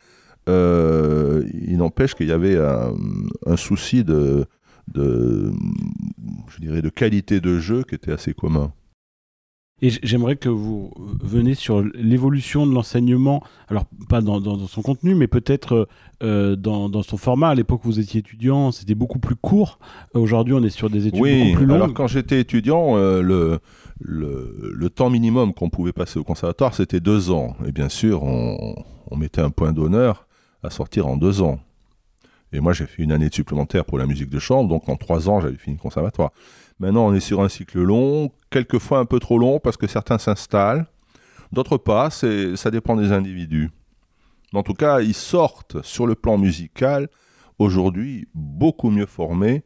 [0.48, 4.46] euh, il n'empêche qu'il y avait un, souci de,
[4.92, 5.52] de,
[6.48, 8.72] je dirais, de qualité de jeu qui était assez commun.
[9.84, 15.26] Et j'aimerais que vous veniez sur l'évolution de l'enseignement, alors pas dans, son contenu, mais
[15.26, 15.88] peut-être
[16.22, 17.48] euh, dans, son format.
[17.48, 19.80] À l'époque où vous étiez étudiant, c'était beaucoup plus court.
[20.14, 21.76] Aujourd'hui, on est sur des études beaucoup plus longues.
[21.76, 23.58] Alors quand j'étais étudiant, euh, le,
[23.98, 27.56] le, le, temps minimum qu'on pouvait passer au conservatoire, c'était deux ans.
[27.66, 28.76] Et bien sûr, on,
[29.10, 30.28] on mettait un point d'honneur
[30.62, 31.60] à sortir en deux ans.
[32.52, 35.28] Et moi, j'ai fait une année supplémentaire pour la musique de chambre, donc en trois
[35.28, 36.32] ans, j'avais fini le conservatoire.
[36.78, 40.18] Maintenant, on est sur un cycle long, quelquefois un peu trop long parce que certains
[40.18, 40.86] s'installent,
[41.52, 43.70] d'autres pas, ça dépend des individus.
[44.52, 47.08] En tout cas, ils sortent sur le plan musical
[47.58, 49.62] aujourd'hui beaucoup mieux formés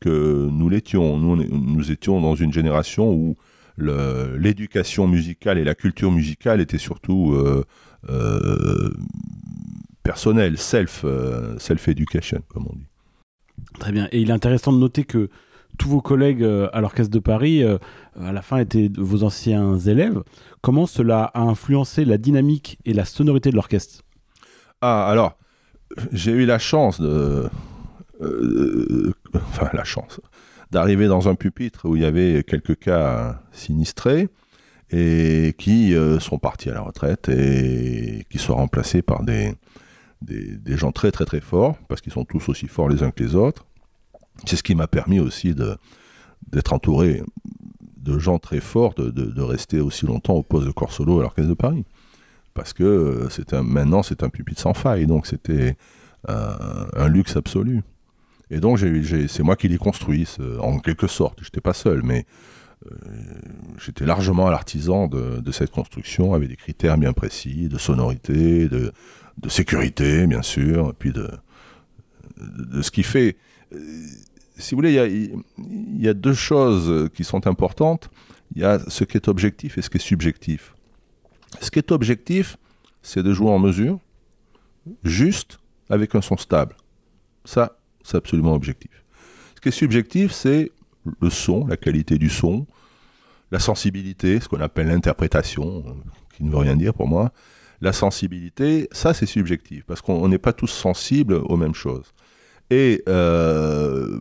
[0.00, 1.18] que nous l'étions.
[1.18, 3.36] Nous, étions dans une génération où
[3.78, 7.64] l'éducation musicale et la culture musicale étaient surtout euh,
[8.08, 8.90] euh,
[10.02, 12.86] personnel, self, euh, self-education, comme on dit.
[13.78, 14.08] Très bien.
[14.12, 15.30] Et il est intéressant de noter que
[15.78, 17.78] tous vos collègues euh, à l'Orchestre de Paris, euh,
[18.20, 20.22] à la fin, étaient vos anciens élèves.
[20.60, 24.02] Comment cela a influencé la dynamique et la sonorité de l'orchestre?
[24.80, 25.38] Ah, alors,
[26.12, 27.48] j'ai eu la chance de.
[29.34, 30.20] enfin, la chance.
[30.70, 34.28] D'arriver dans un pupitre où il y avait quelques cas sinistrés
[34.90, 39.52] et qui sont partis à la retraite et qui sont remplacés par des,
[40.22, 43.22] des, gens très très très forts, parce qu'ils sont tous aussi forts les uns que
[43.22, 43.66] les autres.
[44.46, 47.22] C'est ce qui m'a permis aussi d'être entouré
[47.96, 51.50] de gens très forts, de, rester aussi longtemps au poste de corps solo à l'Orchestre
[51.50, 51.84] de Paris.
[52.54, 55.76] Parce que euh, c'est maintenant c'est un pupitre sans faille, donc c'était
[56.28, 57.82] un, luxe absolu.
[58.50, 60.28] Et donc c'est moi qui l'ai construit,
[60.60, 61.38] en quelque sorte.
[61.40, 62.26] Je n'étais pas seul, mais
[62.90, 62.94] euh,
[63.78, 68.92] j'étais largement l'artisan de, cette construction avec des critères bien précis, de sonorité, de,
[69.38, 71.28] de sécurité, bien sûr, et puis de,
[72.36, 73.36] de, ce qui fait.
[73.72, 73.78] Euh,
[74.58, 74.92] si vous voulez,
[75.58, 78.10] il y, a, deux choses qui sont importantes.
[78.54, 80.74] Il y a ce qui est objectif et ce qui est subjectif.
[81.60, 82.58] Ce qui est objectif,
[83.02, 83.98] c'est de jouer en mesure,
[85.04, 86.76] juste, avec un son stable.
[87.44, 89.04] Ça, c'est absolument objectif.
[89.56, 90.70] Ce qui est subjectif, c'est
[91.20, 92.66] le son, la qualité du son,
[93.50, 95.84] la sensibilité, ce qu'on appelle l'interprétation,
[96.36, 97.32] qui ne veut rien dire pour moi,
[97.82, 102.14] la sensibilité, ça c'est subjectif, parce qu'on n'est pas tous sensibles aux mêmes choses.
[102.70, 104.20] Et euh,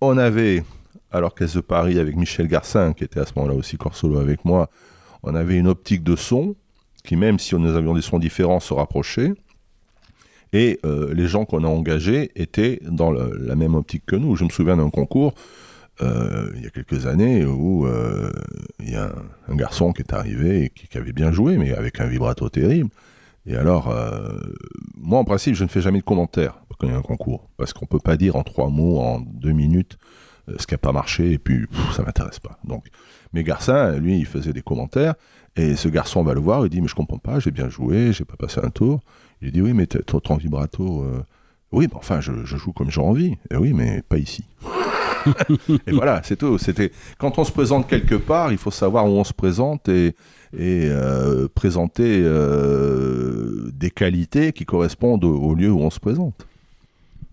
[0.00, 0.62] on avait,
[1.10, 4.18] à l'Orchestre de Paris avec Michel Garcin, qui était à ce moment-là aussi corps solo
[4.18, 4.70] avec moi,
[5.24, 6.54] on avait une optique de son
[7.02, 9.34] qui, même si nous avions des sons différents, se rapprochait.
[10.52, 14.36] Et euh, les gens qu'on a engagés étaient dans la même optique que nous.
[14.36, 15.34] Je me souviens d'un concours
[16.02, 18.32] euh, il y a quelques années où euh,
[18.80, 19.12] il y a
[19.48, 22.90] un, garçon qui est arrivé et qui, avait bien joué, mais avec un vibrato terrible.
[23.46, 24.38] Et alors, euh,
[24.96, 27.48] moi en principe, je ne fais jamais de commentaires quand il y a un concours,
[27.56, 29.96] parce qu'on ne peut pas dire en trois mots, en deux minutes,
[30.58, 32.58] ce qui n'a pas marché, et puis ça m'intéresse pas.
[32.64, 32.86] Donc,
[33.32, 35.14] mais Garcin, lui, il faisait des commentaires,
[35.56, 38.12] et ce garçon va le voir, il dit, mais je comprends pas, j'ai bien joué,
[38.12, 39.00] j'ai pas passé un tour.
[39.40, 39.86] Il dit, oui, mais
[40.28, 41.06] en vibrato.
[41.74, 43.36] Oui, mais enfin, je, joue comme j'ai envie.
[43.50, 44.44] Et oui, mais pas ici.
[45.86, 46.58] et voilà, c'est tout.
[46.58, 50.14] C'était quand on se présente quelque part, il faut savoir où on se présente et,
[50.56, 56.46] et euh, présenter euh, des qualités qui correspondent au, lieu où on se présente.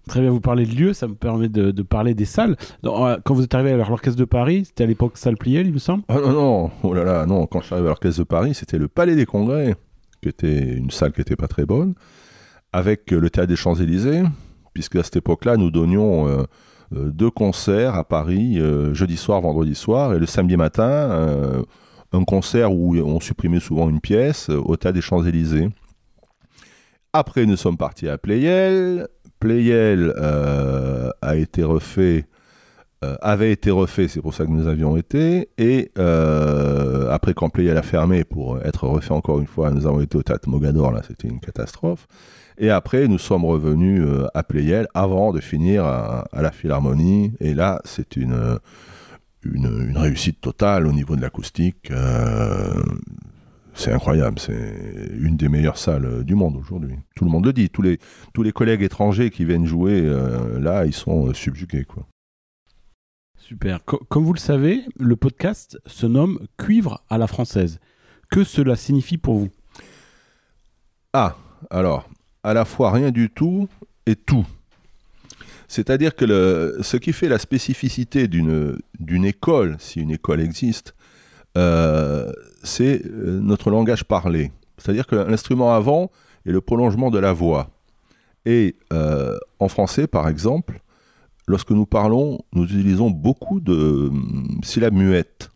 [0.08, 2.58] Très bien, vous parlez de lieu, ça me permet de, parler des salles.
[2.86, 5.74] Euh, quand vous êtes arrivé à l'Orchestre de Paris, c'était à l'époque salle Pliel, il
[5.74, 6.04] me semble?
[6.08, 8.54] Ah non, non, oh là là, non, quand je suis arrivé à l'Orchestre de Paris,
[8.56, 9.76] c'était le Palais des Congrès,
[10.22, 11.94] qui était une salle qui n'était pas très bonne,
[12.74, 14.24] avec le Théâtre des Champs-Élysées,
[14.74, 16.46] puisque à cette époque-là, nous donnions
[16.92, 18.60] deux concerts à Paris,
[18.94, 21.64] jeudi soir, vendredi soir, et le samedi matin
[22.14, 25.70] un concert où on supprimait souvent une pièce euh, au tas des Champs-Élysées.
[27.14, 29.08] Après, nous sommes partis à Playel.
[29.40, 32.26] Playel euh, a été refait,
[33.04, 35.50] euh, avait été refait, c'est pour ça que nous avions été.
[35.58, 35.92] Et
[37.10, 40.24] après, quand Playel a fermé pour être refait encore une fois, nous avons été au
[40.24, 42.08] Théâtre Mogador, là, c'était une catastrophe.
[42.58, 47.34] Et après, nous sommes revenus à Playel avant de finir à la Philharmonie.
[47.40, 48.60] Et là, c'est une
[49.44, 51.92] une, réussite totale au niveau de l'acoustique.
[51.92, 52.82] Euh,
[53.74, 56.96] c'est incroyable, c'est une des meilleures salles du monde aujourd'hui.
[57.16, 58.00] Tout le monde le dit, tous les,
[58.34, 61.86] tous les collègues étrangers qui viennent jouer euh, là, ils sont euh, subjugués.
[61.86, 62.06] Quoi.
[63.38, 63.84] Super.
[63.84, 67.80] comme vous le savez, le podcast se nomme Cuivre à la française.
[68.30, 69.50] Que cela signifie pour vous?
[71.14, 71.36] Ah,
[71.70, 72.10] alors,
[72.44, 73.68] à la fois rien du tout
[74.06, 74.46] et tout.
[75.68, 80.94] C'est-à-dire que ce qui fait la spécificité d'une école, si une école existe,
[81.58, 82.32] euh,
[82.64, 84.52] c'est euh, notre langage parlé.
[84.78, 86.12] C'est-à-dire que l'instrument avant
[86.46, 87.70] est le prolongement de la voix.
[88.46, 90.82] Et euh, en français, par exemple,
[91.48, 95.52] lorsque nous parlons, nous utilisons beaucoup de hum, syllabes muettes.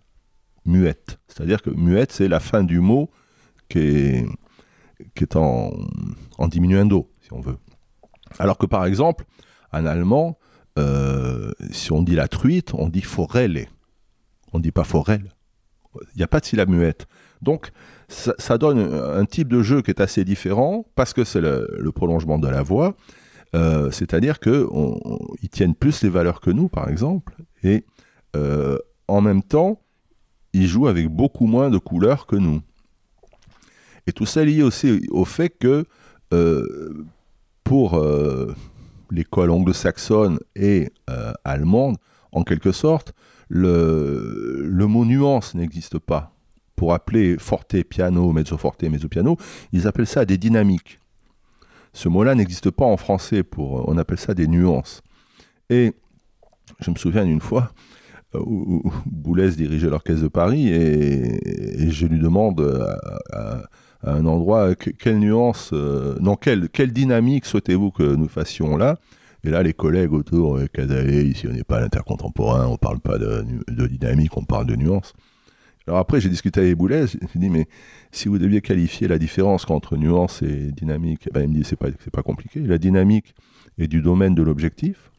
[0.65, 1.19] Muettes.
[1.27, 3.09] C'est-à-dire que muette, c'est la fin du mot
[3.69, 4.25] qui est,
[5.15, 5.71] qui est en,
[6.37, 7.57] en diminuendo, si on veut.
[8.39, 9.25] Alors que par exemple,
[9.71, 10.37] en allemand,
[10.77, 13.67] euh, si on dit la truite, on dit forelle.
[14.53, 15.31] On ne dit pas forelle.
[16.13, 17.07] Il n'y a pas de syllabe muette.
[17.41, 17.71] Donc,
[18.07, 22.37] ça, donne un type de jeu qui est assez différent parce que c'est le, prolongement
[22.37, 22.95] de la voix.
[23.55, 27.35] Euh, c'est-à-dire qu'ils tiennent plus les valeurs que nous, par exemple.
[27.63, 27.85] Et
[28.35, 28.77] euh,
[29.07, 29.81] en même temps,
[30.53, 32.61] ils jouent avec beaucoup moins de couleurs que nous.
[34.07, 35.85] Et tout ça lié aussi au fait que
[37.63, 37.95] pour
[39.11, 41.97] l'école anglo-saxonne et euh, allemande,
[42.31, 43.13] en quelque sorte,
[43.47, 46.31] le, mot nuance n'existe pas.
[46.75, 49.37] Pour appeler forte, piano, mezzo forte, mezzo piano,
[49.71, 50.99] ils appellent ça des dynamiques.
[51.93, 55.01] Ce mot-là n'existe pas en français, pour, on appelle ça des nuances.
[55.69, 55.93] Et
[56.81, 57.71] je me souviens d'une fois
[58.35, 62.59] euh, où, Boulez dirigeait l'orchestre de Paris et, je lui demande
[64.05, 64.75] un endroit.
[64.75, 68.97] quelle nuance, euh, non, quelle, quelle dynamique souhaitez-vous que nous fassions là?
[69.43, 73.17] Et là, les collègues autour, euh, ici on n'est pas à l'intercontemporain, on parle pas
[73.19, 73.45] de,
[73.87, 75.13] dynamique, on parle de nuance.
[75.87, 77.67] Alors après, j'ai discuté avec Boulez, j'ai dit, mais
[78.11, 81.75] si vous deviez qualifier la différence entre nuance et dynamique, ben, il me dit, c'est
[81.75, 82.59] pas, pas compliqué.
[82.61, 83.35] La dynamique
[83.77, 85.11] est du domaine de l'objectif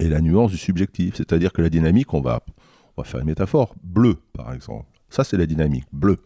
[0.00, 1.14] et la nuance du subjectif.
[1.14, 2.42] C'est-à-dire que la dynamique, on va,
[2.96, 4.86] on va faire une métaphore, bleu par exemple.
[5.10, 6.16] Ça, c'est la dynamique, bleu.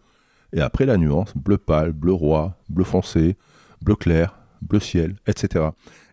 [0.53, 3.36] Et après la nuance, bleu pâle, bleu roi, bleu foncé,
[3.80, 5.66] bleu clair, bleu ciel, etc.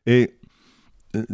[0.06, 0.36] Et
[1.16, 1.26] euh,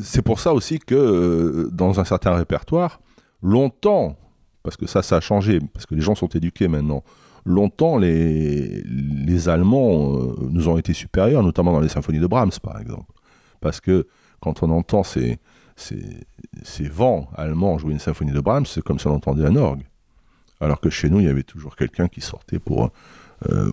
[0.00, 3.00] c'est pour ça aussi que euh, dans un certain répertoire,
[3.42, 4.16] longtemps,
[4.62, 7.02] parce que ça, ça a changé, parce que les gens sont éduqués maintenant,
[7.44, 12.52] longtemps, les, les Allemands euh, nous ont été supérieurs, notamment dans les symphonies de Brahms,
[12.62, 13.12] par exemple.
[13.60, 14.06] Parce que
[14.40, 15.38] quand on entend ces,
[15.76, 16.02] ces,
[16.62, 19.84] ces vents allemands jouer une symphonie de Brahms, c'est comme si on entendait un orgue.
[20.60, 22.90] Alors que chez nous, il y avait toujours quelqu'un qui sortait pour,
[23.50, 23.72] euh,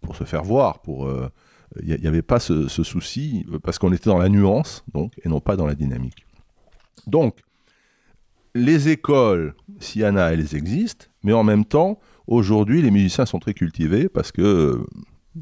[0.00, 0.80] pour, se faire voir.
[0.80, 1.28] Pour, euh,
[1.82, 5.40] il n'y avait pas ce, souci, parce qu'on était dans la nuance, donc, et non
[5.40, 6.24] pas dans la dynamique.
[7.06, 7.40] Donc,
[8.54, 13.26] les écoles, s'il y en a, elles existent, mais en même temps, aujourd'hui, les musiciens
[13.26, 14.86] sont très cultivés parce que euh,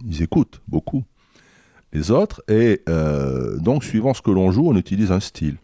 [0.07, 1.05] ils écoutent beaucoup
[1.93, 2.83] les autres, et
[3.61, 5.59] donc, suivant ce que l'on joue, on utilise un style.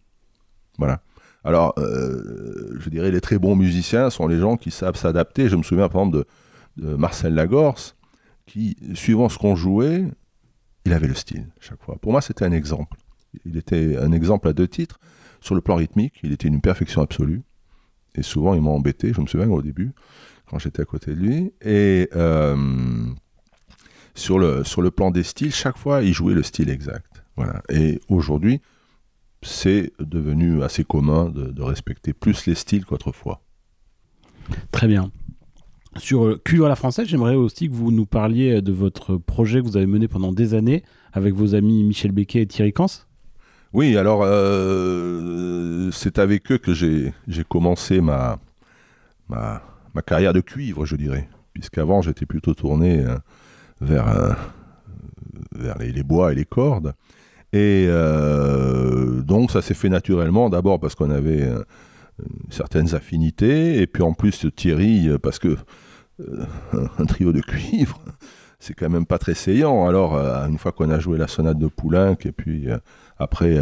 [0.79, 1.03] Voilà.
[1.45, 5.49] Alors, euh, je dirais, les très bons musiciens sont les gens qui savent s'adapter.
[5.49, 6.25] Je me souviens, par exemple,
[6.77, 7.97] de, Marcel Lagorce,
[8.47, 10.05] qui, suivant ce qu'on jouait,
[10.85, 11.97] il avait le style, chaque fois.
[12.01, 12.97] Pour moi, c'était un exemple.
[13.45, 14.99] Il était un exemple à deux titres.
[15.41, 17.43] Sur le plan rythmique, il était une perfection absolue.
[18.15, 19.93] Et souvent, il m'a embêté, je me souviens au début,
[20.49, 21.53] quand j'étais à côté de lui.
[21.63, 23.07] Et euh,
[24.15, 27.23] sur, le, sur le plan des styles, chaque fois, il jouait le style exact.
[27.37, 27.63] Voilà.
[27.69, 28.61] Et aujourd'hui,
[29.43, 33.41] c'est devenu assez commun de, respecter plus les styles qu'autrefois.
[34.71, 35.11] Très bien.
[35.97, 39.61] Sur euh, Cuivre à la française, j'aimerais aussi que vous nous parliez de votre projet
[39.61, 40.83] que vous avez mené pendant des années
[41.13, 42.87] avec vos amis Michel Becquet et Thierry Cans.
[43.73, 47.13] Oui, alors euh, c'est avec eux que j'ai
[47.49, 48.39] commencé ma,
[49.29, 49.63] ma,
[50.05, 51.29] carrière de cuivre, je dirais.
[51.53, 53.17] Puisqu'avant, j'étais plutôt tourné euh,
[53.81, 54.37] vers,
[55.55, 56.95] vers les, bois et les cordes.
[57.53, 61.65] Et euh, donc ça s'est fait naturellement, d'abord parce qu'on avait euh,
[62.49, 65.57] certaines affinités, et puis en plus Thierry, euh, parce que
[66.99, 67.99] un trio de cuivre,
[68.59, 69.87] c'est quand même pas très saillant.
[69.89, 72.69] Alors une fois qu'on a joué la sonate de Poulenc, et puis
[73.19, 73.57] après,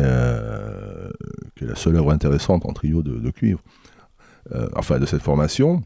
[1.54, 3.60] qui est la seule œuvre intéressante en trio de cuivre,
[4.74, 5.84] enfin de cette formation,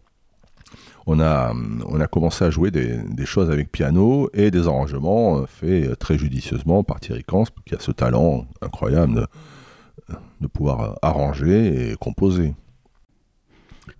[1.06, 1.52] on a,
[1.86, 6.18] on a commencé à jouer des, choses avec piano et des arrangements euh, faits très
[6.18, 9.26] judicieusement par Thierry Kans, qui a ce talent incroyable
[10.40, 12.54] de, pouvoir arranger et composer.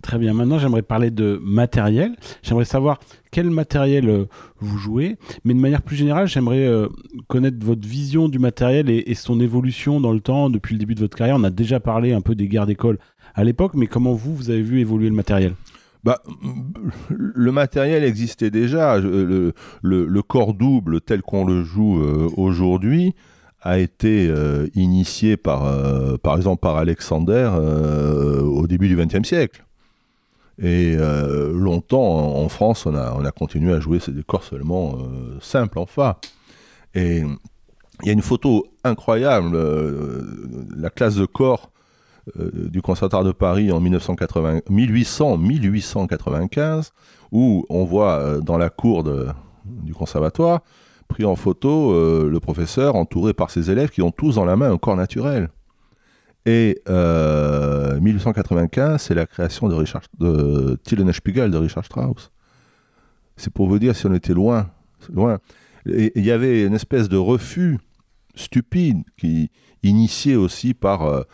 [0.01, 0.33] Très bien.
[0.33, 2.15] Maintenant, j'aimerais parler de matériel.
[2.41, 2.99] J'aimerais savoir
[3.31, 4.25] quel matériel euh,
[4.59, 6.89] vous jouez, mais de manière plus générale, j'aimerais euh,
[7.27, 10.95] connaître votre vision du matériel et, et, son évolution dans le temps depuis le début
[10.95, 11.37] de votre carrière.
[11.37, 12.99] On a déjà parlé un peu des guerres d'école
[13.33, 15.53] à l'époque, mais comment vous, vous avez vu évoluer le matériel?
[16.03, 16.21] Bah,
[17.09, 18.97] le matériel existait déjà.
[18.99, 23.15] Le, corps double tel qu'on le joue euh, aujourd'hui
[23.61, 27.49] a été euh, initié par, euh, par exemple par Alexander
[28.43, 29.63] au début du XXe siècle.
[30.61, 34.97] Et longtemps en France, on a, on a continué à jouer ces corps seulement
[35.41, 36.19] simples en fa.
[36.93, 37.23] Et
[38.01, 39.57] il y a une photo incroyable,
[40.77, 41.72] la classe de corps
[42.35, 44.15] du Conservatoire de Paris en 1800,
[45.37, 46.91] 1895,
[47.31, 49.03] où on voit euh, dans la cour
[49.65, 50.61] du Conservatoire,
[51.07, 54.55] pris en photo, euh, le professeur entouré par ses élèves qui ont tous dans la
[54.55, 55.49] main un corps naturel.
[56.45, 60.77] Et 1895, c'est la création de, Richard, de
[61.13, 62.31] Spiegel de Richard Strauss.
[63.37, 64.69] C'est pour vous dire si on était loin.
[65.09, 65.39] loin.
[65.85, 67.79] Il y avait une espèce de refus
[68.35, 69.51] stupide qui
[69.83, 71.25] initié aussi par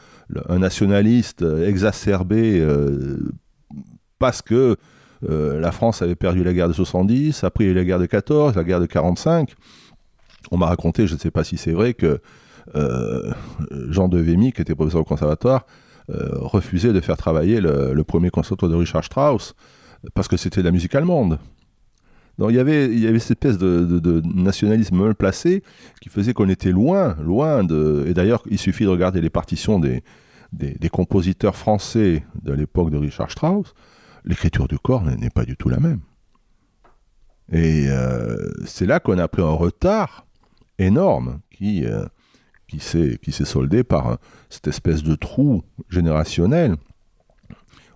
[0.47, 3.19] un nationaliste euh, exacerbé euh,
[4.19, 4.77] parce que
[5.29, 8.63] euh, la France avait perdu la guerre de 70, après la guerre de 14, la
[8.63, 9.53] guerre de 45.
[10.51, 12.21] On m'a raconté, je ne sais pas si c'est vrai, que
[13.89, 15.65] Jean de Vémy, qui était professeur au conservatoire,
[16.07, 19.53] refusait de faire travailler le, premier concerto de Richard Strauss
[20.13, 21.39] parce que c'était de la musique allemande.
[22.39, 25.61] Donc il y avait, cette espèce de, nationalisme mal placé
[25.99, 28.05] qui faisait qu'on était loin, loin de.
[28.07, 30.01] Et d'ailleurs, il suffit de regarder les partitions des,
[30.53, 33.73] des, compositeurs français de l'époque de Richard Strauss.
[34.23, 35.99] L'écriture du corps n'est pas du tout la même.
[37.51, 40.25] Et euh, c'est là qu'on a pris un retard
[40.77, 42.05] énorme qui, euh,
[42.67, 44.17] qui s'est soldé par
[44.49, 46.77] cette espèce de trou générationnel.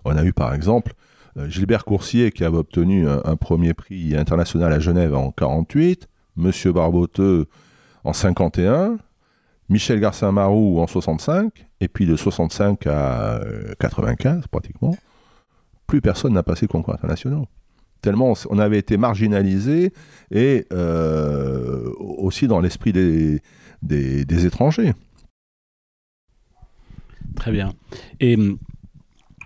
[0.04, 1.03] On a eu par exemple euh,
[1.48, 7.46] Gilbert Coursier qui avait obtenu un, premier prix international à Genève en 48, Monsieur Barboteux
[8.04, 8.98] en 51,
[9.68, 13.40] Michel Garcin-Marou en 65, et puis de 65 à
[13.78, 14.96] 95 pratiquement,
[15.86, 17.44] plus personne n'a passé concours international.
[18.00, 19.92] Tellement on avait été marginalisé
[20.30, 23.40] et euh, aussi dans l'esprit des,
[24.46, 24.92] étrangers.
[27.34, 27.72] Très bien.
[28.22, 28.58] Hum,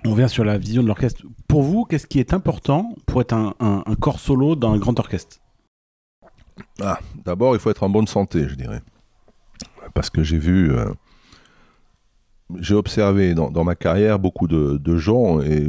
[0.05, 1.23] on vient sur la vision de l'orchestre.
[1.47, 5.39] Pour vous, qu'est-ce qui est important pour être un, corps solo dans un grand orchestre?
[6.81, 8.83] Ah, D'abord, il faut être en bonne santé, je dirais.
[9.95, 10.93] Parce que j'ai vu, euh,
[12.59, 15.69] j'ai observé dans, ma carrière beaucoup de, gens, et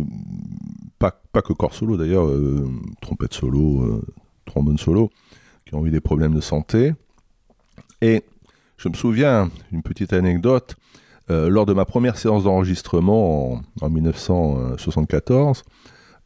[1.00, 1.12] pas,
[1.42, 2.68] que corps solo d'ailleurs, euh,
[3.02, 4.02] trompette solo, euh,
[4.46, 5.10] trombone solo,
[5.66, 6.94] qui ont eu des problèmes de santé.
[8.02, 8.24] Et
[8.78, 10.76] je me souviin, une petite anecdote,
[11.32, 15.64] euh, lors de ma première séance d'enregistrement en, 1974,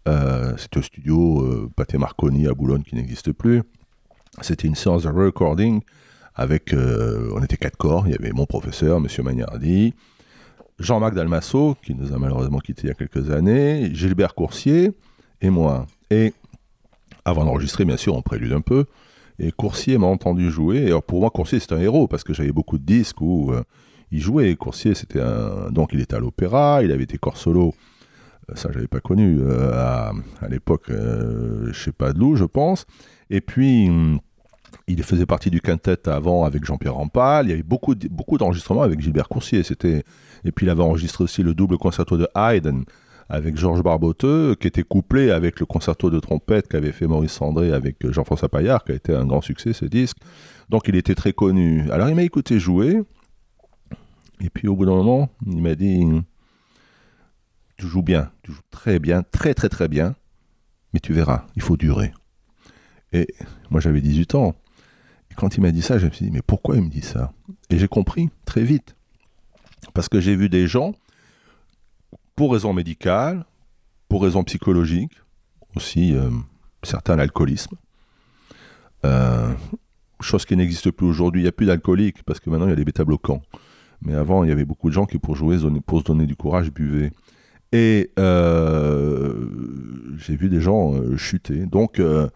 [0.07, 3.63] euh, c'était au studio euh, Pathé Marconi à Boulogne qui n'existe plus.
[4.41, 5.81] C'était une séance de recording
[6.35, 9.93] avec, on était quatre corps, il y avait mon professeur, Monsieur Magnardi,
[10.79, 14.93] Jean-Marc Dalmasso, qui nous a malheureusement quittés il y a quelques années, Gilbert Coursier
[15.41, 15.85] et moi.
[16.09, 16.33] Et
[17.23, 18.85] avant d'enregistrer, bien sûr, on prélude un peu.
[19.37, 20.87] Et Coursier m'a entendu jouer.
[20.87, 23.53] Alors pour moi, Coursier, c'est un héros parce que j'avais beaucoup de disques où
[24.13, 24.55] il jouait.
[24.55, 25.71] Coursier, c'était un.
[25.71, 27.73] Donc, il était à l'opéra, il avait été corps solo.
[28.49, 30.13] Euh, ça, j'avais pas connu euh, à,
[30.49, 32.85] l'époque, euh, pas d'où, je pense.
[33.29, 34.19] Et puis, hum,
[34.87, 37.47] il faisait partie du quintet avant avec Jean-Pierre Rampal.
[37.47, 39.63] Il y avait beaucoup, beaucoup d'enregistrements avec Gilbert Coursier.
[39.63, 40.03] C'était
[40.45, 42.83] et puis il avait enregistré aussi le double concerto de Haydn
[43.29, 47.71] avec Georges Barboteux, qui était couplé avec le concerto de trompette qu'avait fait Maurice Sandré
[47.71, 50.17] avec Jean-François Paillard, qui a été un grand succès ce disque.
[50.69, 51.89] Donc il était très connu.
[51.89, 53.01] Alors il m'a écouté jouer.
[54.43, 56.03] Et puis au bout d'un moment, il m'a dit
[57.77, 60.15] Tu joues bien, tu joues très bien, très très très bien,
[60.93, 62.13] mais tu verras, il faut durer.
[63.13, 63.27] Et
[63.69, 64.55] moi j'avais 18 ans.
[65.31, 67.01] Et quand il m'a dit ça, je me suis dit Mais pourquoi il me dit
[67.01, 67.31] ça?
[67.69, 68.95] Et j'ai compris très vite.
[69.93, 70.93] Parce que j'ai vu des gens,
[72.35, 73.45] pour raisons médicales,
[74.09, 75.13] pour raisons psychologiques,
[75.75, 76.29] aussi euh,
[76.83, 77.77] certains l'alcoolisme,
[79.05, 79.53] euh,
[80.19, 81.41] chose qui n'existe plus aujourd'hui.
[81.41, 83.41] Il n'y a plus d'alcooliques parce que maintenant il y a des bêta-bloquants.
[84.05, 86.35] Mais avant, il y avait beaucoup de gens qui, pour jouer, pour se donner du
[86.35, 87.11] courage, buvaient.
[87.71, 89.47] Et euh,
[90.17, 91.65] j'ai vu des gens euh, chuter.
[91.65, 92.29] Donc, euh,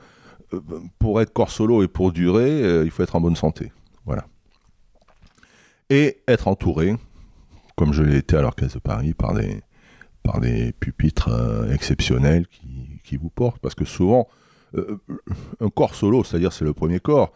[0.97, 3.71] pour être corps solo et pour durer, il faut être en bonne santé.
[4.05, 4.25] Voilà.
[5.89, 6.95] Et être entouré,
[7.75, 9.61] comme je l'ai été à l'Orchestre de Paris, par des,
[10.23, 11.29] par des pupitres
[11.71, 13.59] exceptionnels qui, qui, vous portent.
[13.59, 14.27] Parce que souvent,
[15.59, 17.33] un corps solo, c'est-à-dire c'est le premier corps,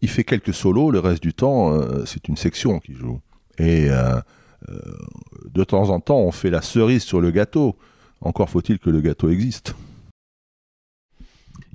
[0.00, 3.20] il fait quelques solos, le reste du temps, c'est une section qui joue.
[3.58, 4.20] Et euh,
[4.68, 4.74] euh,
[5.52, 7.76] de temps en temps, on fait la cerise sur le gâteau.
[8.20, 9.74] Encore faut-il que le gâteau existe.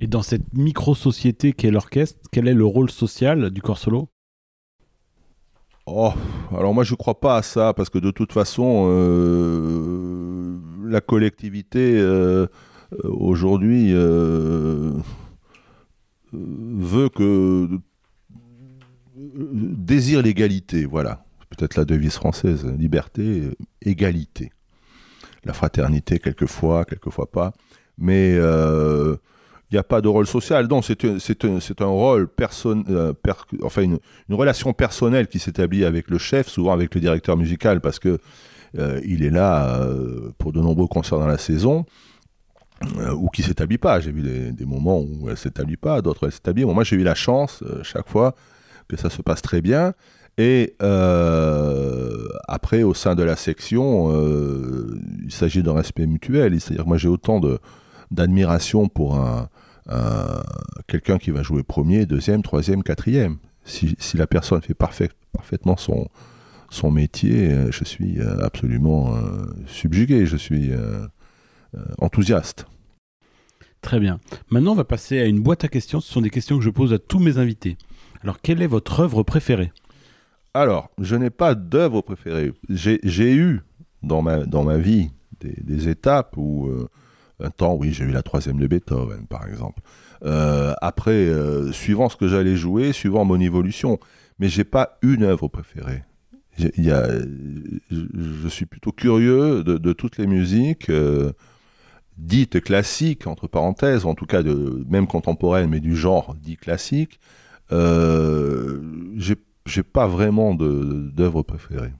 [0.00, 4.08] Et dans cette micro-société qu'est l'orchestre, quel est le rôle social du corps solo
[5.86, 6.12] Oh,
[6.56, 11.00] alors moi je ne crois pas à ça parce que de toute façon, euh, la
[11.00, 12.00] collectivité
[13.02, 13.92] aujourd'hui
[16.32, 17.68] veut que
[19.14, 21.24] désire l'égalité, voilà
[21.60, 23.50] peut-être la devise française, liberté,
[23.82, 24.50] égalité.
[25.44, 27.52] La fraternité, quelquefois, quelquefois pas.
[27.98, 29.16] Mais il euh,
[29.70, 30.66] n'y a pas de rôle social.
[30.68, 33.12] Non, c'est un, rôle, personne, euh,
[33.62, 33.98] enfin une,
[34.30, 38.18] relation personnelle qui s'établit avec le chef, souvent avec le directeur musical, parce que
[38.78, 39.86] euh, il est là
[40.38, 41.84] pour de nombreux concerts dans la saison.
[43.14, 44.00] ou qui s'établit pas.
[44.00, 46.64] J'ai vu des, des, moments où elle s'établit pas, d'autres elle s'établit.
[46.64, 48.34] moi, j'ai eu la chance chaque fois
[48.88, 49.92] que ça se passe très bien.
[50.38, 56.58] Et euh, après, au sein de la section, euh, il s'agit d'un respect mutuel.
[56.60, 57.40] C'est-à-dire que moi, j'ai autant
[58.10, 59.48] d'admiration pour un,
[60.86, 63.36] quelqu'un qui va jouer premier, deuxième, troisième, quatrième.
[63.64, 69.14] Si, la personne fait parfaitement son, métier, euh, je suis absolument
[69.66, 70.70] subjugué, je suis
[71.98, 72.66] enthousiaste.
[73.82, 74.20] Très bien.
[74.50, 76.00] Maintenant, on va passer à une boîte à questions.
[76.00, 77.76] Ce sont des questions que je pose à tous mes invités.
[78.22, 79.72] Alors, quelle est votre œuvre préférée?
[80.54, 82.52] Alors, je n'ai pas d'œuvre préférée.
[82.68, 83.60] J'ai eu
[84.02, 86.88] dans ma, dans ma vie des, étapes où, euh,
[87.38, 89.80] un temps, oui, j'ai eu la troisième de Beethoven, par exemple.
[90.24, 93.98] Euh, après, euh, suivant ce que j'allais jouer, suivant mon évolution.
[94.38, 96.02] Mais j'ai pas une œuvre préférée.
[96.58, 97.08] Y a,
[97.90, 100.90] je, suis plutôt curieux de, toutes les musiques
[102.18, 107.18] dites classiques, entre parenthèses, en tout cas de, même contemporaines, mais du genre dit classique.
[109.66, 111.92] J'ai pas vraiment d'œuvre préférée.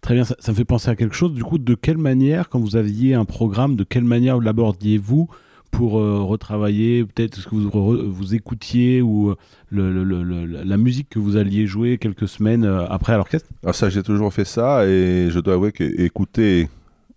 [0.00, 1.32] Très bien, ça, me fait penser à quelque chose.
[1.32, 5.28] Du coup, de quelle manière, quand vous aviez un programme, de quelle manière l'abordiez-vous
[5.70, 9.36] pour euh, retravailler peut-être ce que vous, vous écoutiez ou euh,
[9.70, 13.48] le, la musique que vous alliez jouer quelques semaines euh, après à l'orchestre?
[13.66, 16.68] Ah, ça, j'ai toujours fait ça et je dois avouer qu'écouter,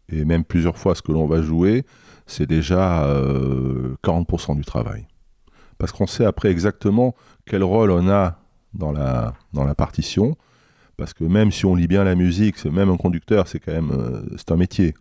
[0.09, 1.86] et même plusieurs fois ce que l'on va jouer,
[2.25, 3.07] c'est déjà
[4.03, 5.05] 40% du travail.
[5.78, 7.15] Parce qu'on sait après exactement
[7.45, 8.39] quel rôle on a
[8.74, 10.38] dans la, dans la partition.
[10.97, 13.91] Parce que même si on lit bien la musique, même un conducteur, c'est quand même
[13.91, 14.95] euh, c'est un métier.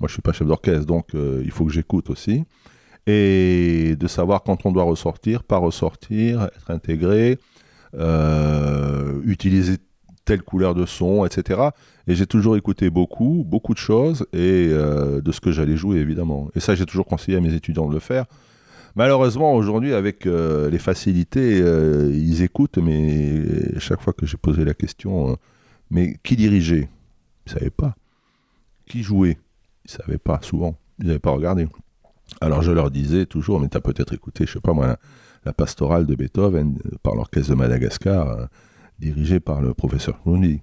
[0.00, 2.44] Moi, je suis pas chef d'orchestre, donc euh, il faut que j'écoute aussi.
[3.06, 7.38] Et de savoir quand on doit ressortir, pas ressortir, être intégré,
[7.94, 9.76] euh, utiliser
[10.24, 11.60] telle couleur de son, etc.
[12.08, 16.50] Et j'ai toujours écouté beaucoup, beaucoup de choses, et de ce que j'allais jouer, évidemment.
[16.56, 18.24] Et ça, j'ai toujours conseillé à mes étudiants de le faire.
[18.96, 24.64] Malheureusement, aujourd'hui, avec euh, les facilités, euh, ils écoutent, mais chaque fois que j'ai posé
[24.64, 25.34] la question, euh,
[25.90, 26.88] mais qui dirigeait?
[27.46, 27.94] Ils ne savaient pas.
[28.86, 29.36] Qui jouait?
[29.84, 30.78] Ils ne savaient pas, souvent.
[30.98, 31.68] Ils n'avaient pas regardé.
[32.40, 34.96] Alors je leur disais toujours, mais tu as peut-être écouté, je sais pas moi,
[35.44, 38.48] la, pastorale de Beethoven par l'orchestre de Madagascar,
[38.98, 40.62] dirigée par le professeur Clooney.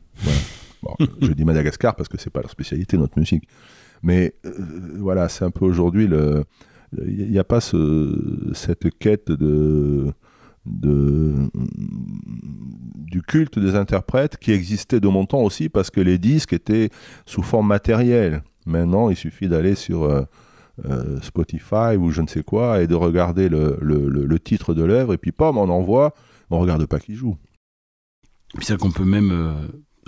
[1.21, 3.47] je dis Madagascar parce que c'est pas leur spécialité, notre musique.
[4.01, 4.35] Mais
[4.97, 6.43] voilà, c'est un peu aujourd'hui le
[7.07, 10.13] il n'y a pas cette quête de,
[10.65, 11.49] du
[13.21, 16.89] culte des interprètes qui existait de mon temps aussi parce que les disques étaient
[17.25, 18.43] sous forme matérielle.
[18.65, 20.23] Maintenant, il suffit d'aller sur euh,
[20.85, 25.17] euh, Spotify ou je ne sais quoi et de regarder le, titre de l'œuvre et
[25.17, 26.13] puis pom, on envoie,
[26.49, 27.37] on regarde pas qui joue.
[28.61, 29.53] C'est qu'on peut même euh,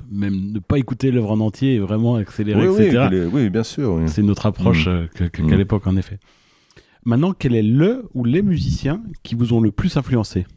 [0.10, 3.28] même ne pas écouter l'œuvre en entier et vraiment accélérer, etc.
[3.32, 4.00] Oui, bien sûr.
[4.08, 5.30] C'est notre approche mm.
[5.30, 5.56] qu'à mm.
[5.56, 6.20] l'époque, en effet.
[7.06, 10.48] Maintenant, quel est le ou les musiciens qui vous ont le plus influencé?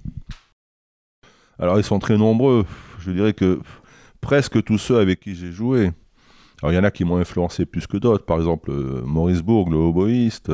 [1.59, 2.65] Alors, ils sont très nombreux.
[3.01, 3.61] Je dirais que
[4.21, 5.93] presque tous ceux avec qui j'ai joué.
[6.63, 8.25] Alors il y en a qui m'ont influencé plus que d'autres.
[8.25, 10.51] Par exemple, euh, Maurice Bourg, le oboïste.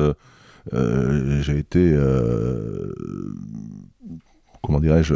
[0.73, 2.93] Euh, j'ai été, euh,
[4.61, 5.15] comment dirais-je,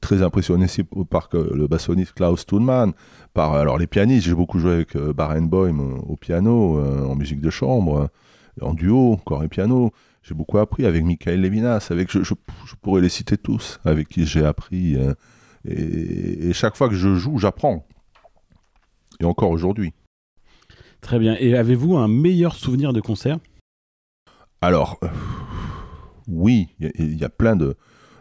[0.00, 0.66] très impressionné
[1.10, 2.92] par le bassoniste Klaus Thunmann.
[3.32, 8.08] Par alors les pianistes, j'ai beaucoup joué avec Barenboim au piano, en musique de chambre,
[8.60, 9.92] en duo, corps et piano.
[10.22, 12.34] J'ai beaucoup appris avec Michael Levinas, avec je, je,
[12.80, 14.96] pourrais les citer tous, avec qui j'ai appris.
[15.66, 17.86] et, chaque fois que je joue, j'apprends
[19.20, 19.92] et encore aujourd'hui.
[21.00, 21.36] Très bien.
[21.38, 23.38] Et avez-vous un meilleur souvenir de concert?
[24.60, 25.08] Alors, euh,
[26.28, 27.76] oui, il y, a plein de,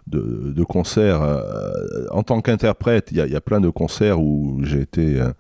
[0.08, 1.22] de, concerts.
[1.22, 5.32] Euh, en tant qu'interprète, il y, a plein de concerts où j'ai été euh,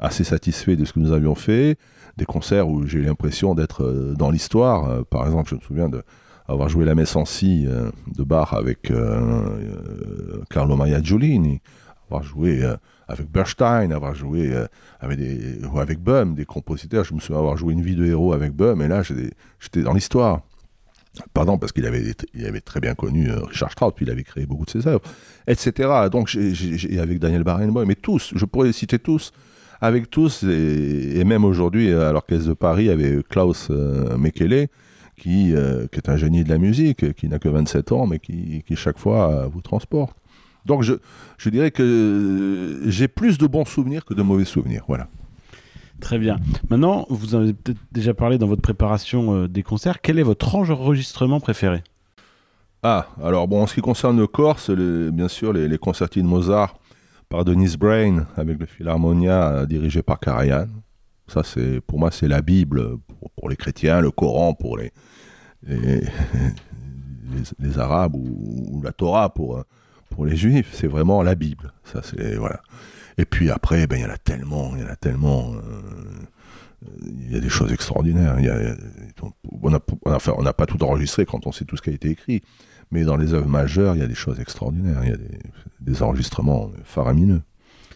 [0.00, 1.78] assez satisfait de ce que nous avions fait.
[2.16, 5.04] Des concerts où j'ai l'impression d'être dans l'histoire.
[5.06, 6.02] par exemple, je me souviens de
[6.48, 8.92] avoir joué la messe en si de Bach avec
[10.50, 11.60] Carlo Maria Giulini,
[12.08, 12.64] avoir joué
[13.10, 14.66] avec Bernstein, avoir joué euh,
[15.00, 17.04] avec, des, Bum, des compositeurs.
[17.04, 19.92] Je me souviens avoir joué une vie de héros avec Bum, et là, j'étais dans
[19.92, 20.42] l'histoire.
[21.34, 24.22] Pardon, parce qu'il avait, il avait très bien connu euh, Richard Strauss, puis il avait
[24.22, 25.02] créé beaucoup de ses œuvres,
[25.48, 26.08] etc.
[26.10, 29.32] Donc, j'ai avec Daniel Barenboim, mais tous, je pourrais les citer tous,
[29.80, 34.68] avec tous, et, même aujourd'hui, à l'Orchestre de Paris, avec Klaus euh, Mekele,
[35.16, 35.52] qui,
[35.92, 38.76] qui, est un génie de la musique, qui n'a que 27 ans, mais qui, qui
[38.76, 40.16] chaque fois vous transporte.
[40.66, 40.94] Donc je,
[41.38, 44.84] je dirais que j'ai plus de bons souvenirs que de mauvais souvenirs.
[44.88, 45.08] Voilà.
[46.00, 46.38] Très bien.
[46.70, 50.00] Maintenant, vous avez peut-être déjà parlé dans votre préparation euh, des concerts.
[50.00, 51.82] Quel est votre enregistrement préféré?
[52.82, 56.28] Ah, alors bon, en ce qui concerne le Corse, bien sûr, les, les concertines de
[56.28, 56.76] Mozart
[57.30, 60.66] par Denise Brain avec le Philharmonia euh, dirigé par Karajan.
[61.28, 62.98] Ça, c'est pour moi, c'est la Bible
[63.36, 64.92] pour, les chrétiens, le Coran pour les,
[65.62, 66.02] les,
[67.78, 69.62] Arabes ou, la Torah pour, euh,
[70.10, 71.72] pour les juifs, c'est vraiment la Bible.
[71.84, 72.60] Ça, c'est voilà.
[73.16, 75.54] Et puis après, ben il y en a tellement, il y en a tellement.
[75.54, 75.60] Euh,
[77.02, 78.36] il y a des choses extraordinaires.
[79.62, 82.42] on n'a on pas tout enregistré quand on sait tout ce qui a été écrit,
[82.90, 85.00] mais dans les œuvres majeures, il y a des choses extraordinaires.
[85.02, 85.16] Il y a
[85.80, 87.42] des, enregistrements faramineux.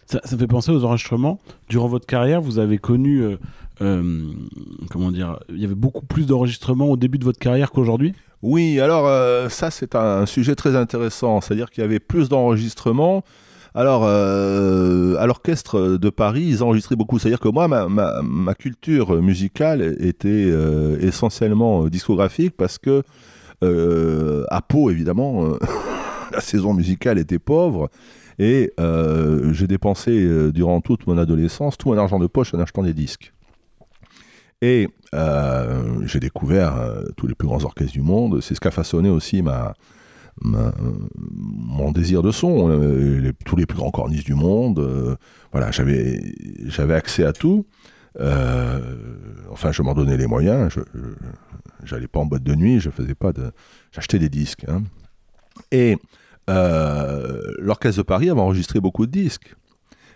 [0.07, 1.41] Ça, ça, fait penser aux enregistrements.
[1.69, 3.37] Durant votre carrière, vous avez connu, euh,
[3.81, 4.33] euh,
[4.91, 8.15] comment dire, il y avait beaucoup plus d'enregistrements au début de votre carrière qu'aujourd'hui?
[8.43, 13.25] Oui, alors euh, ça c'est un sujet très intéressant, c'est-à-dire qu'il y avait plus d'enregistrements.
[13.77, 17.19] Alors, à l'orchestre de Paris, ils enregistraient beaucoup.
[17.19, 20.49] C'est-à-dire que moi, ma, culture musicale était
[21.01, 23.03] essentiellement discographique parce que
[24.51, 25.57] à Pau, évidemment,
[26.33, 27.91] la saison musicale était pauvre.
[28.39, 28.73] Et
[29.53, 33.35] j'ai dépensé durant toute mon adolescence tout mon argent de poche en achetant des disques.
[34.65, 38.41] Et euh, j'ai découvert euh, tous les plus grands orchestres du monde.
[38.41, 39.75] C'est ce qui a façonné aussi ma,
[40.43, 42.71] mon désir de son.
[42.71, 45.19] Euh, tous les plus grands cornistes du monde.
[45.53, 46.19] voilà, j'avais,
[46.95, 47.67] accès à tout.
[48.19, 50.75] enfin, je m'en donnais les moyens.
[51.85, 52.81] J'allais pas en boîte de nuit.
[52.81, 53.53] Je faisais pas de.
[53.93, 54.65] J'achetais des disques.
[54.69, 54.83] Hein.
[55.71, 55.97] Et
[56.47, 59.55] l'orchestre de Paris avait enregistré beaucoup de disques.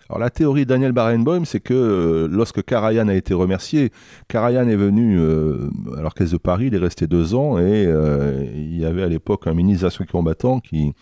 [0.09, 3.91] Alors la théorie de Daniel Barenboim, c'est que euh, lorsque Karajan a été remercié,
[4.27, 8.43] Karajan est venu euh, à l'Orchestre de Paris, il est resté deux ans, et euh,
[8.55, 10.93] il y avait à l'époque un ministre des combattant qui,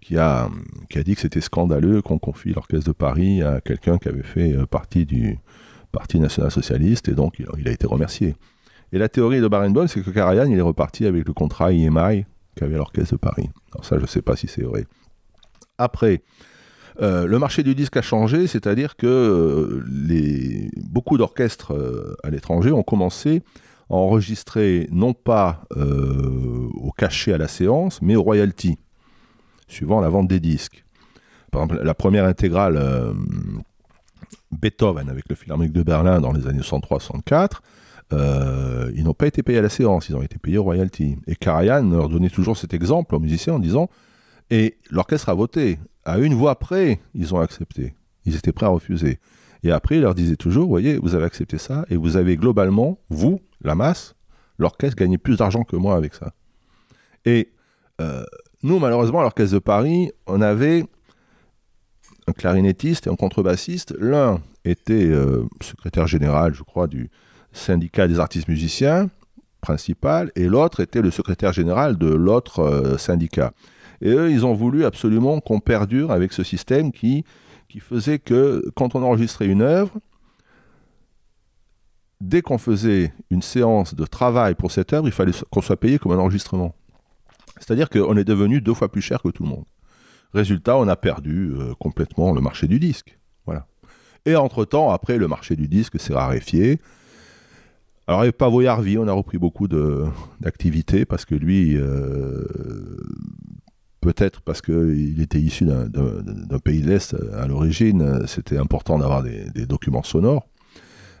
[0.00, 0.48] qui, a,
[0.90, 4.24] qui a dit que c'était scandaleux qu'on confie l'Orchestre de Paris à quelqu'un qui avait
[4.24, 5.38] fait partie du
[5.92, 8.34] Parti national-socialiste, et donc il, a été remercié.
[8.92, 12.24] Et la théorie de Barenboim, c'est que Karajan, il est reparti avec le contrat IMI
[12.54, 13.50] qu'avait l'Orchestre de Paris.
[13.72, 14.86] Alors ça, je ne sais pas si c'est vrai.
[15.76, 16.22] Après,
[17.00, 22.72] euh, le marché du disque a changé, c'est-à-dire que euh, beaucoup d'orchestres euh, à l'étranger
[22.72, 23.42] ont commencé
[23.90, 28.76] à enregistrer non pas au cachet à la séance, mais au royalty,
[29.66, 30.84] suivant la vente des disques.
[31.50, 33.14] Par exemple, la première intégrale
[34.52, 36.62] Beethoven avec le Philharmonique de Berlin dans les années
[38.10, 41.16] 63-64, ils n'ont pas été payés à la séance, ils ont été payés au royalty.
[41.26, 43.88] Et Karajan leur donnait toujours cet exemple aux musiciens en disant
[44.50, 47.94] et l'orchestre a voté à une voix près, ils ont accepté.
[48.24, 49.18] Ils étaient prêts à refuser.
[49.62, 52.98] Et après, il leur disait toujours, voyez, vous avez accepté ça, et vous avez globalement,
[53.10, 54.14] vous, la masse,
[54.58, 56.32] l'orchestre, gagné plus d'argent que moi avec ça.
[57.24, 57.52] Et
[58.00, 58.24] euh,
[58.62, 60.84] nous, malheureusement, à l'orchestre de Paris, on avait
[62.26, 63.94] un clarinettiste et un contrebassiste.
[63.98, 67.10] L'un était euh, secrétaire général, je crois, du
[67.52, 69.08] syndicat des artistes musiciens
[69.60, 73.52] principal, et l'autre était le secrétaire général de l'autre euh, syndicat.
[74.00, 77.24] Et eux, ils ont voulu absolument qu'on perdure avec ce système qui,
[77.68, 79.98] qui faisait que quand on enregistrait une œuvre,
[82.20, 85.98] dès qu'on faisait une séance de travail pour cette œuvre, il fallait qu'on soit payé
[85.98, 86.74] comme un enregistrement.
[87.58, 89.64] C'est-à-dire qu'on est devenu deux fois plus cher que tout le monde.
[90.32, 93.18] Résultat, on a perdu euh, complètement le marché du disque.
[94.26, 96.80] Et entre-temps, après, le marché du disque s'est raréfié.
[98.08, 102.42] Alors, avec Pavo on a repris beaucoup d'activités parce que lui, euh,
[104.00, 109.66] peut-être parce qu'il était issu d'un pays de l'Est à l'origine, c'était important d'avoir des,
[109.66, 110.48] documents sonores.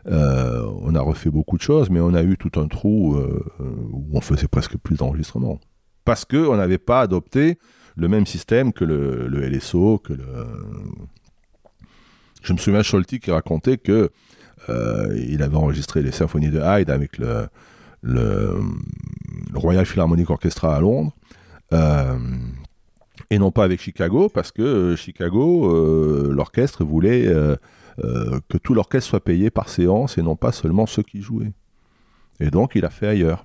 [0.06, 3.44] Euh, on a refait beaucoup de choses, mais on a eu tout un trou euh,
[3.92, 5.60] où on faisait presque plus d'enregistrements.
[6.06, 7.58] Parce qu'on n'avait pas adopté
[7.96, 10.24] le même système que le, LSO, que le...
[12.42, 14.08] Je me souviens Scholti qui racontait que euh,
[14.68, 17.48] il avait enregistré les symphonies de Hyde avec le,
[18.02, 18.60] le,
[19.54, 21.12] Royal Philharmonic Orchestra à Londres.
[23.30, 27.26] et non pas avec Chicago, parce que Chicago, l'orchestre voulait
[28.04, 31.52] euh, que tout l'orchestre soit payé par séance et non pas seulement ceux qui jouaient.
[32.38, 33.44] Et donc il a fait ailleurs.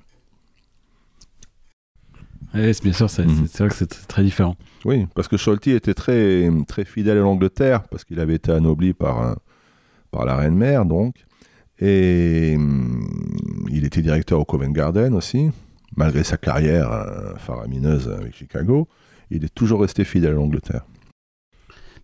[2.54, 3.48] Oui, bien sûr, mhm.
[3.48, 4.56] c'est vrai que c'est très différent.
[4.86, 8.94] Oui, parce que Scholti était très, très fidèle à l'Angleterre, parce qu'il avait été anobli
[8.94, 9.38] par,
[10.14, 11.26] par la reine-mère, donc.
[11.80, 13.06] Et hum,
[13.70, 15.50] il était directeur au Covent Garden aussi,
[15.98, 18.88] malgré sa carrière euh, faramineuse avec Chicago.
[19.32, 20.86] Il est toujours resté fidèle à l'Angleterre.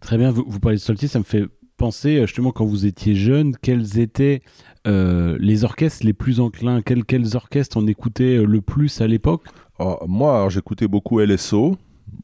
[0.01, 1.45] Très bien, vous, vous parlez de Scholti, ça me fait
[1.77, 4.41] penser euh, justement quand vous étiez jeune, quels étaient
[4.87, 6.81] euh, les orchestres les plus enclins?
[6.81, 9.43] Quels, quels orchestres on écoutait le plus à l'époque?
[9.77, 11.77] Oh, Moi, j'écoutais beaucoup LSO.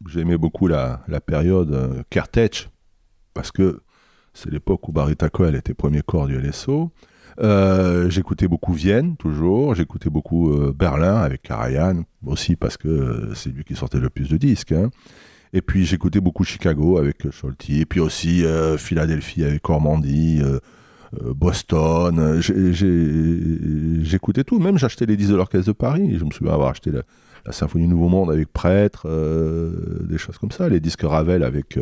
[0.08, 2.02] J'aimais beaucoup la, la période euh,
[3.36, 3.82] parce que
[4.36, 6.92] c'est l'époque où Barry Cohen était premier corps du LSO.
[8.10, 9.74] j'écoutais beaucoup Vienne, toujours.
[9.74, 14.38] J'écoutais beaucoup Berlin avec Karajan, aussi parce que c'est lui qui sortait le plus de
[14.38, 14.74] disques.
[14.74, 14.92] Hein.
[15.56, 19.80] Et puis j'écoutais beaucoup Chicago avec Scholti, et puis aussi euh, Philadelphie avec euh,
[20.42, 20.60] euh,
[21.34, 22.42] Boston.
[24.02, 26.18] J'écoutais tout, même j'achetais les disques de l'Orchestre de Paris.
[26.20, 27.04] Je me souviens avoir acheté la,
[27.54, 29.08] Symphonie Nouveau Monde avec Prêtre,
[30.04, 31.80] des choses comme ça, les disques Ravel avec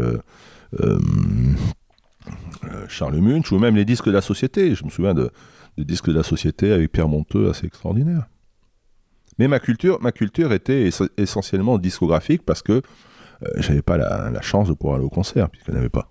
[2.88, 4.76] Charles Munch, ou même les disques de la Société.
[4.76, 5.32] Je me souviens de,
[5.78, 8.28] des disques de la Société avec Pierre Monteux, assez extraordinaire.
[9.39, 12.82] Mais ma culture, ma culture était essentiellement discographique parce que euh,
[13.57, 16.09] j'avais pas la, chance de pouvoir aller au concert, puisqu'il n'y en avait pas.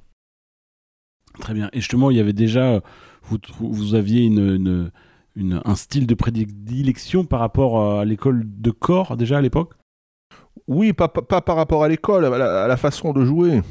[1.41, 1.71] Très bien.
[1.73, 2.81] Et justement, il y avait déjà,
[3.23, 4.91] vous, vous aviez une,
[5.37, 9.75] une, un style de prédilection par rapport à l'école de corps déjà à l'époque?
[10.69, 13.63] Oui, pas, pas, par rapport à l'école, à, la façon de jouer.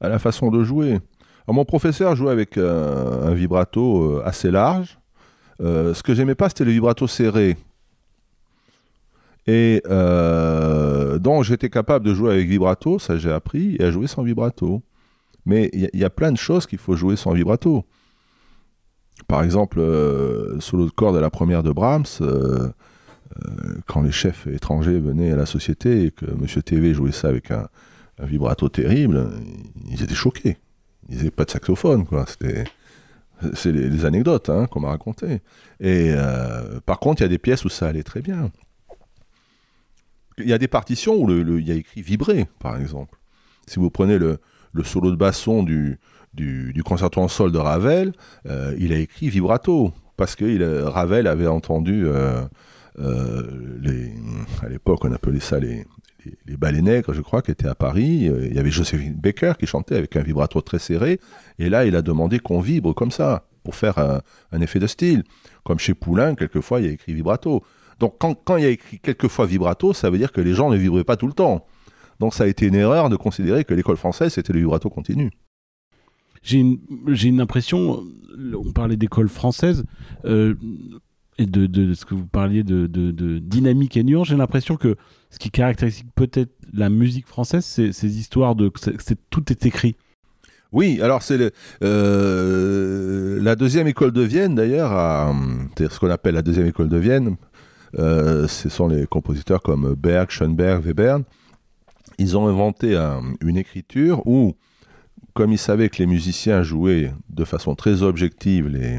[0.00, 0.98] À la façon de jouer.
[1.46, 4.98] mon professeur jouait avec euh, un vibrato euh, assez large.
[5.60, 7.56] ce que j'aimais pas, c'était le vibrato serré.
[9.48, 14.06] Et euh, donc j'étais capable de jouer avec vibrato, ça j'ai appris, et à jouer
[14.06, 14.82] sans vibrato.
[15.46, 17.86] Mais il y, a plein de choses qu'il faut jouer sans vibrato.
[19.26, 22.68] Par exemple, euh, solo de corde à la première de Brahms, euh,
[23.86, 26.46] quand les chefs étrangers venaient à la société et que M.
[26.62, 27.68] TV jouait ça avec un,
[28.20, 29.30] vibrato terrible,
[29.90, 30.56] ils étaient choqués.
[31.08, 32.26] Ils n'avaient pas de saxophone, quoi.
[33.54, 35.40] C'est les, anecdotes hein, qu'on m'a racontées.
[35.80, 36.12] Et
[36.84, 38.50] par contre, il y a des pièces où ça allait très bien.
[40.38, 43.18] Il y a des partitions où il y a écrit vibrer, par exemple.
[43.66, 44.40] Si vous prenez le,
[44.84, 45.98] solo de basson du,
[46.34, 48.12] du, concerto en sol de Ravel,
[48.46, 52.42] euh, il a écrit vibrato, parce que Ravel avait entendu, euh,
[52.98, 54.14] euh, les,
[54.62, 55.84] à l'époque on appelait ça les,
[56.46, 58.30] les, ballets nègres, je crois, qui étaient à Paris.
[58.42, 61.20] Il y avait Josephine Baker qui chantait avec un vibrato très serré,
[61.58, 65.24] et là il a demandé qu'on vibre comme ça, pour faire un, effet de style.
[65.64, 67.62] Comme chez Poulain, quelquefois il y a écrit vibrato.
[68.00, 70.76] Donc quand, il y a écrit quelquefois vibrato, ça veut dire que les gens ne
[70.76, 71.66] vibraient pas tout le temps.
[72.20, 75.30] Donc ça a été une erreur de considérer que l'école française c'était le vibrato continu.
[76.42, 78.04] J'ai une, impression,
[78.54, 79.84] on parlait d'école française,
[80.24, 80.54] euh,
[81.36, 82.86] et de, ce que vous parliez de,
[83.38, 84.96] dynamique et nuance, j'ai l'impression que
[85.30, 88.70] ce qui caractérise peut-être la musique française, c'est ces histoires de...
[88.76, 89.96] c'est tout est écrit.
[90.70, 91.52] Oui, alors c'est
[91.82, 94.90] euh, la deuxième école de Vienne d'ailleurs,
[95.78, 97.36] ce qu'on appelle la deuxième école de Vienne,
[97.98, 101.24] euh, ce sont les compositeurs comme Berg, Schoenberg, Webern.
[102.18, 102.96] Ils ont inventé
[103.40, 104.56] une écriture où,
[105.34, 108.98] comme ils savaient que les musiciens jouaient de façon très objective les,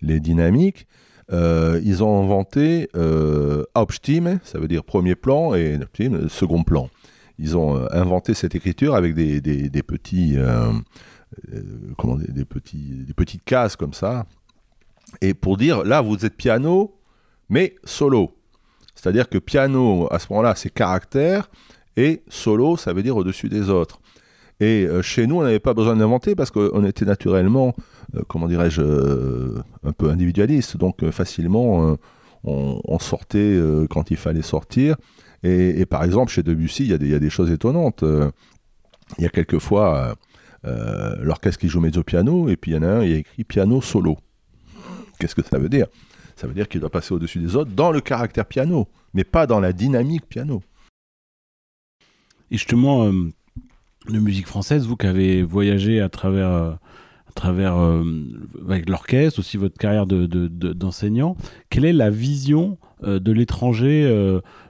[0.00, 0.86] les dynamiques,
[1.30, 5.78] euh, ils ont inventé euh, Hauptstimme, ça veut dire premier plan, et
[6.28, 6.88] second plan.
[7.38, 9.40] Ils ont euh, inventé cette écriture avec des,
[9.82, 10.36] petits,
[11.96, 14.26] comment, des, des petites cases comme ça.
[15.20, 16.98] Et pour dire, là, vous êtes piano,
[17.48, 18.34] mais solo.
[18.94, 21.50] C'est-à-dire que piano, à ce moment-là, c'est caractère,
[21.96, 24.00] et solo, ça veut dire au-dessus des autres.
[24.62, 27.74] Et euh, chez nous, on n'avait pas besoin d'inventer parce qu'on était naturellement,
[28.14, 30.76] euh, comment dirais-je, euh, un peu individualiste.
[30.76, 31.98] Donc facilement,
[32.44, 33.58] on, sortait
[33.90, 34.94] quand il fallait sortir.
[35.42, 38.04] Et, par exemple, chez Debussy, il y, a des choses étonnantes.
[39.18, 40.14] Il y a quelquefois
[40.64, 43.16] euh, l'orchestre qui joue mezzo piano, et puis il y en a un, il a
[43.16, 44.16] écrit piano solo.
[45.18, 45.88] Qu'est-ce que ça veut dire?
[46.36, 49.48] Ça veut dire qu'il doit passer au-dessus des autres dans le caractère piano, mais pas
[49.48, 50.62] dans la dynamique piano.
[52.52, 53.10] Et justement,
[54.08, 56.72] de musique française, vous qui avez voyagé à travers, euh,
[57.28, 58.02] à travers euh,
[58.68, 61.36] avec l'orchestre, aussi votre carrière de, de, d'enseignant,
[61.70, 64.02] quelle est la vision euh, de l'étranger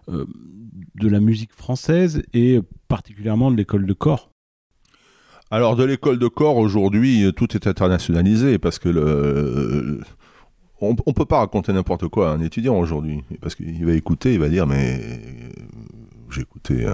[0.09, 4.31] de la musique française et particulièrement de l'école de corps?
[5.51, 10.01] Alors de l'école de corps aujourd'hui, tout est internationalisé parce que le,
[10.81, 14.33] on, ne peut pas raconter n'importe quoi à un étudiant aujourd'hui parce qu'il va écouter,
[14.33, 15.01] il va dire mais
[16.31, 16.87] j'ai écouté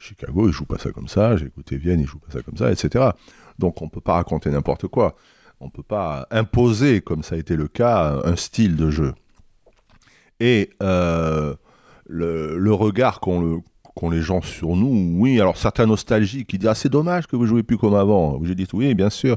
[0.00, 2.56] Chicago, il joue pas ça comme ça, j'ai écouté Vienne, il joue pas ça comme
[2.56, 3.10] ça, etc.
[3.58, 5.14] Donc on peut pas raconter n'importe quoi.
[5.60, 9.12] On peut pas imposer, comme ça a été le cas, un style de jeu.
[10.40, 11.54] Et euh,
[12.06, 13.58] le, regard qu'ont le,
[13.94, 17.36] qu'ont les gens sur nous, oui, alors certains nostalgiques qui disent Ah, c'est dommage que
[17.36, 18.42] vous jouez plus comme avant.
[18.42, 19.36] J'ai dit Oui, bien sûr.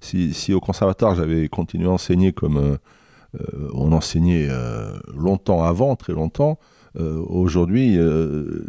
[0.00, 2.76] Si, au conservatoire j'avais continué à enseigner comme euh,
[3.38, 4.48] euh, on enseignait
[5.14, 6.58] longtemps avant, très longtemps,
[6.98, 8.64] aujourd'hui, euh,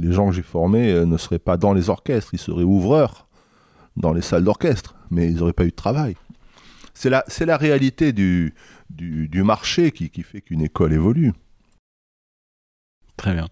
[0.00, 3.28] les gens que j'ai formés euh, ne seraient pas dans les orchestres, ils seraient ouvreurs
[3.96, 6.16] dans les salles d'orchestre, mais ils n'auraient pas eu de travail.
[6.94, 8.54] C'est la, la réalité du,
[8.90, 11.32] du, du marché qui, qui fait qu'une école évolue.
[13.16, 13.48] Très bien.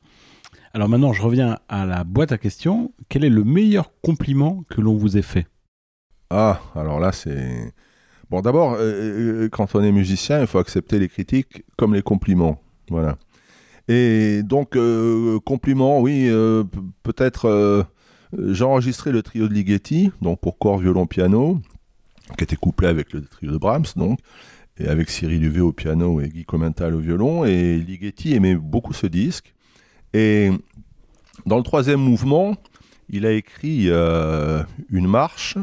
[0.73, 2.93] Alors maintenant, je reviens à la boîte à questions.
[3.09, 5.47] Quel est le meilleur compliment que l'on vous ait fait?
[6.31, 7.73] Ah, alors là, c'est.
[8.31, 12.03] Bon, d'abord, euh, euh, quand on est musicien, il faut accepter les critiques comme les
[12.03, 12.61] compliments.
[12.91, 13.17] Voilà.
[13.89, 16.65] Et donc, euh, compliments, oui, euh,
[17.03, 17.47] peut-être.
[17.47, 17.83] euh,
[18.37, 21.61] j'ai enregistré le trio de Ligeti, donc pour corps, violon, piano,
[22.37, 24.19] qui était couplé avec le trio de Brahms, donc,
[24.79, 27.45] et avec Cyril Huvet au piano et Guy Comental au violon.
[27.45, 29.55] Et Ligeti aimait beaucoup ce disque.
[30.13, 30.51] Et
[31.47, 32.57] dans le troisième mouvement,
[33.09, 35.57] il a écrit une marche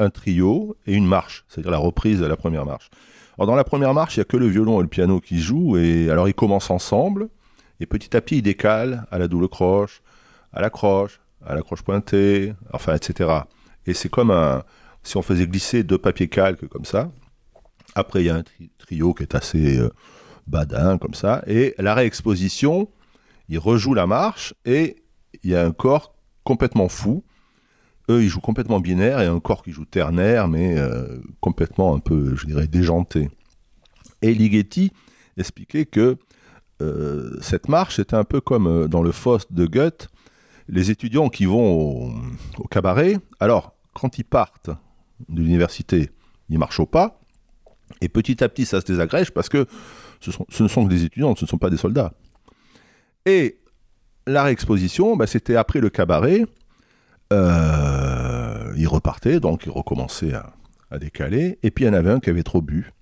[0.00, 2.90] un trio et une marche, c'est-à-dire la reprise de la première marche.
[3.36, 5.38] Alors dans la première marche, il n'y a que le violon et le piano qui
[5.38, 7.28] jouent, et alors ils commencent ensemble,
[7.80, 10.02] et petit à petit ils décalent à la double croche,
[10.52, 13.30] à la croche, à la croche pointée, enfin etc.
[13.86, 14.62] Et c'est comme un,
[15.02, 17.10] si on faisait glisser deux papiers calques comme ça.
[17.94, 19.90] Après il y a un tri- trio qui est assez euh,
[20.46, 22.88] badin comme ça, et la réexposition,
[23.48, 24.96] ils rejouent la marche, et
[25.42, 26.14] il y a un corps
[26.44, 27.24] complètement fou,
[28.10, 32.00] eux, ils jouent complètement binaire et un corps qui joue ternaire, mais euh, complètement un
[32.00, 33.30] peu, je dirais, déjanté.
[34.22, 34.92] Et Ligeti
[35.36, 36.16] expliquait que
[36.80, 40.08] euh, cette marche, c'était un peu comme euh, dans le Faust de Goethe,
[40.68, 42.12] les étudiants qui vont
[42.58, 44.70] au, cabaret, alors, quand ils partent
[45.28, 46.10] de l'université,
[46.48, 47.20] ils marchent au pas,
[48.00, 49.66] et petit à petit, ça se désagrège parce que
[50.20, 50.30] ce,
[50.62, 52.12] ne sont que des étudiants, ce ne sont pas des soldats.
[53.26, 53.58] Et
[54.26, 56.46] la réexposition, bah, c'était après le cabaret,
[57.32, 60.54] euh, il repartait, donc il recommençait à,
[60.90, 61.58] à décaler.
[61.62, 62.92] Et puis il y en avait un qui avait trop bu.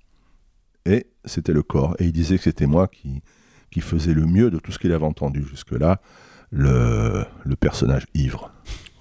[0.86, 1.96] Et c'était le corps.
[1.98, 3.22] Et il disait que c'était moi qui,
[3.70, 6.00] qui faisais le mieux de tout ce qu'il avait entendu jusque-là,
[6.50, 8.50] le, le personnage ivre.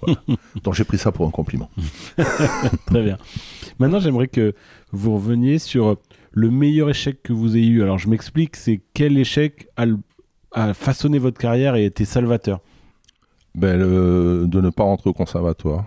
[0.02, 0.18] Voilà.
[0.62, 1.70] donc j'ai pris ça pour un compliment.
[2.86, 3.18] Très bien.
[3.78, 4.54] Maintenant, j'aimerais que
[4.92, 5.96] vous reveniez sur
[6.32, 7.82] le meilleur échec que vous ayez eu.
[7.82, 12.60] Alors, je m'explique, c'est quel échec a, façonné votre carrière et été salvateur?
[13.54, 15.84] Ben, le- de ne pas rentrer au conservatoire.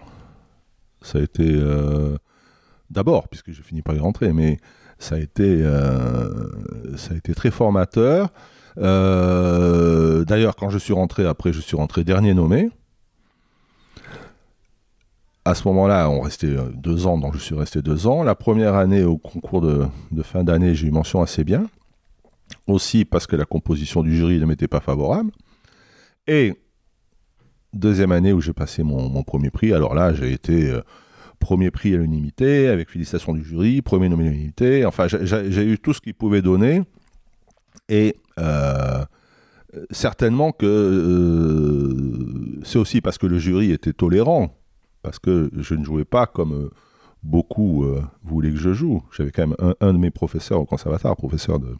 [1.01, 1.43] Ça a été.
[1.47, 2.17] euh,
[2.89, 4.59] D'abord, puisque j'ai fini par y rentrer, mais
[4.99, 6.27] ça a été, euh,
[6.97, 8.29] ça a été très formateur.
[8.77, 12.69] Euh, D'ailleurs, quand je suis rentré, après, je suis rentré dernier nommé.
[15.43, 18.23] À ce moment-là, on restait euh, deux ans, donc je suis resté deux ans.
[18.23, 19.87] La première année, au concours de,
[20.23, 21.67] fin d'année, j'ai eu mention assez bien.
[22.67, 25.31] Aussi parce que la composition du jury ne m'était pas favorable.
[26.27, 26.53] Et
[27.73, 30.81] deuxième année où j'ai passé mon, premier prix, alors là, j'ai été euh,
[31.39, 34.85] premier prix à l'unanimité, avec félicitations du jury, premier nommé à l'unanimité.
[34.85, 36.83] Enfin, j'ai eu tout ce qu'il pouvait donner.
[37.89, 38.15] Et
[39.75, 44.57] euh, certainement que euh, c'est aussi parce que le jury était tolérant,
[45.01, 46.69] parce que je ne jouais pas comme euh,
[47.23, 47.85] beaucoup
[48.23, 49.03] voulaient que je joue.
[49.15, 51.75] J'avais quand même un, de mes professeurs au conservatoire, professeur de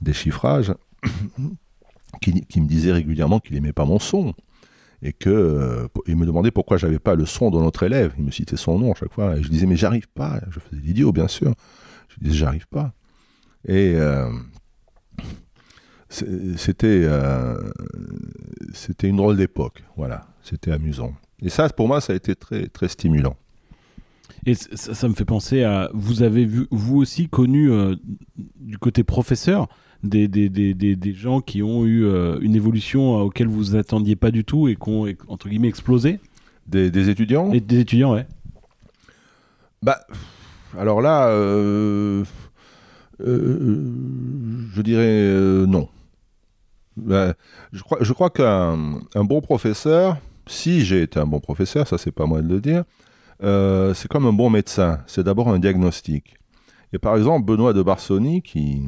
[0.00, 0.72] déchiffrage,
[2.22, 4.32] qui, me disait régulièrement qu'il aimait pas mon son
[5.02, 8.14] et que il me demandait pourquoi j'avais pas le son de notre élève.
[8.16, 10.40] Il me citait son nom à chaque fois et je disais mais j'arrive pas.
[10.50, 11.52] Je faisais l'idiot bien sûr.
[12.08, 12.92] Je disais j'arrive pas.
[13.66, 13.96] Et
[16.10, 17.56] c'était euh,
[18.72, 19.82] c'était une drôle d'époque.
[19.96, 21.14] Voilà, c'était amusant.
[21.42, 23.36] Et ça pour moi ça a été très très stimulant.
[24.46, 25.90] Et ça, ça me fait penser à.
[25.92, 27.94] Vous avez vu, vous aussi connu euh,
[28.36, 29.68] du côté professeur
[30.02, 34.16] des, des, des, des, des gens qui ont eu euh, une évolution auquel vous attendiez
[34.16, 36.20] pas du tout et qui ont, entre guillemets, explosé?
[36.66, 37.52] Des, étudiants?
[37.52, 38.26] Et des étudiants, ouais.
[39.82, 40.00] Bah,
[40.78, 42.24] alors là, euh,
[43.18, 45.88] je dirais euh, non.
[47.00, 47.34] Bah,
[47.72, 52.26] je crois, qu'un un bon professeur, si j'ai été un bon professeur, ça c'est pas
[52.26, 52.84] moi de le dire,
[53.42, 55.00] euh, c'est comme un bon médecin.
[55.06, 56.36] C'est d'abord un diagnostic.
[56.92, 58.82] Et par exemple, Benoît de Barsoni, qui,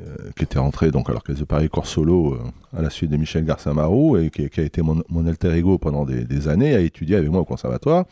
[0.00, 2.38] euh, était rentré donc à l'orchestre de Paris Corsolo euh,
[2.76, 6.04] à la suite de Michel Garcin-Marou et qui, a été mon, mon alter ego pendant
[6.04, 8.04] des, des années, a étudié avec moi au conservatoire.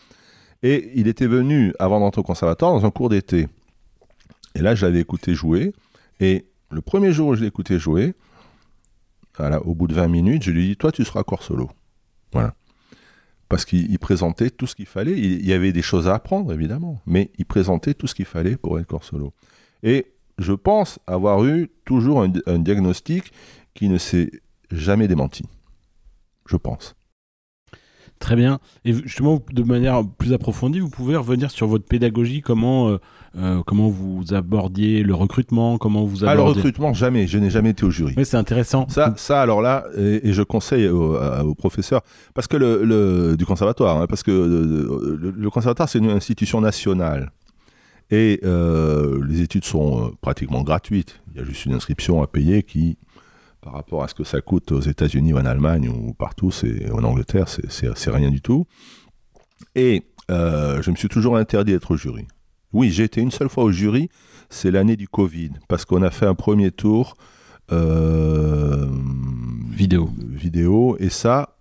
[0.63, 3.49] Et il était venu, avant d'entrer au conservatoire, dans un cours d'été.
[4.55, 5.75] Et là, je l'avais écouté jouer.
[6.21, 8.15] Et le premier jour où je l'ai écouté jouer,
[9.65, 11.71] au bout de 20 minutes, je lui ai dit Toi, tu seras corps solo.
[12.33, 12.55] Voilà.
[13.49, 15.13] Parce qu'il il présentait tout ce qu'il fallait.
[15.13, 18.57] Il, y avait des choses à apprendre, évidemment, mais il présentait tout ce qu'il fallait
[18.57, 19.33] pour être corps solo.
[19.83, 23.33] Et je pense avoir eu toujours un, un diagnostic
[23.75, 24.31] qui ne s'est
[24.71, 25.45] jamais démenti.
[26.47, 26.97] Je pense.
[28.19, 28.59] Très bien.
[28.85, 32.99] Et justement, de manière plus approfondie, vous pouvez revenir sur votre pédagogie, comment, euh,
[33.37, 36.63] euh, comment vous abordiez le recrutement, comment vous Ah, le abordiez...
[36.63, 37.27] recrutement, jamais.
[37.27, 38.15] Je n'ai jamais été au jury.
[38.17, 38.87] Oui, c'est intéressant.
[38.89, 42.03] Ça, ça, alors là, et, et je conseille aux, professeurs,
[42.35, 46.11] parce que le, le- du conservatoire, hein, parce que euh, le, le conservatoire c'est une
[46.11, 47.33] institution nationale
[48.11, 51.21] et euh, les études sont pratiquement gratuites.
[51.35, 52.99] Il y a juste une inscription à payer qui,
[53.63, 56.91] par rapport à ce que ça coûte aux États-Unis ou en Allemagne ou partout, c'est
[56.91, 58.67] en Angleterre, c'est- rien du tout.
[59.75, 62.27] Et euh, je me suis toujours interdit d'être au jury.
[62.75, 64.11] Oui, j'ai été une seule fois au jury,
[64.51, 67.17] c'est l'année du Covid, parce qu'on a fait un premier tour
[67.73, 68.89] euh,
[69.71, 70.11] Vidéo.
[70.29, 71.57] vidéo, et ça,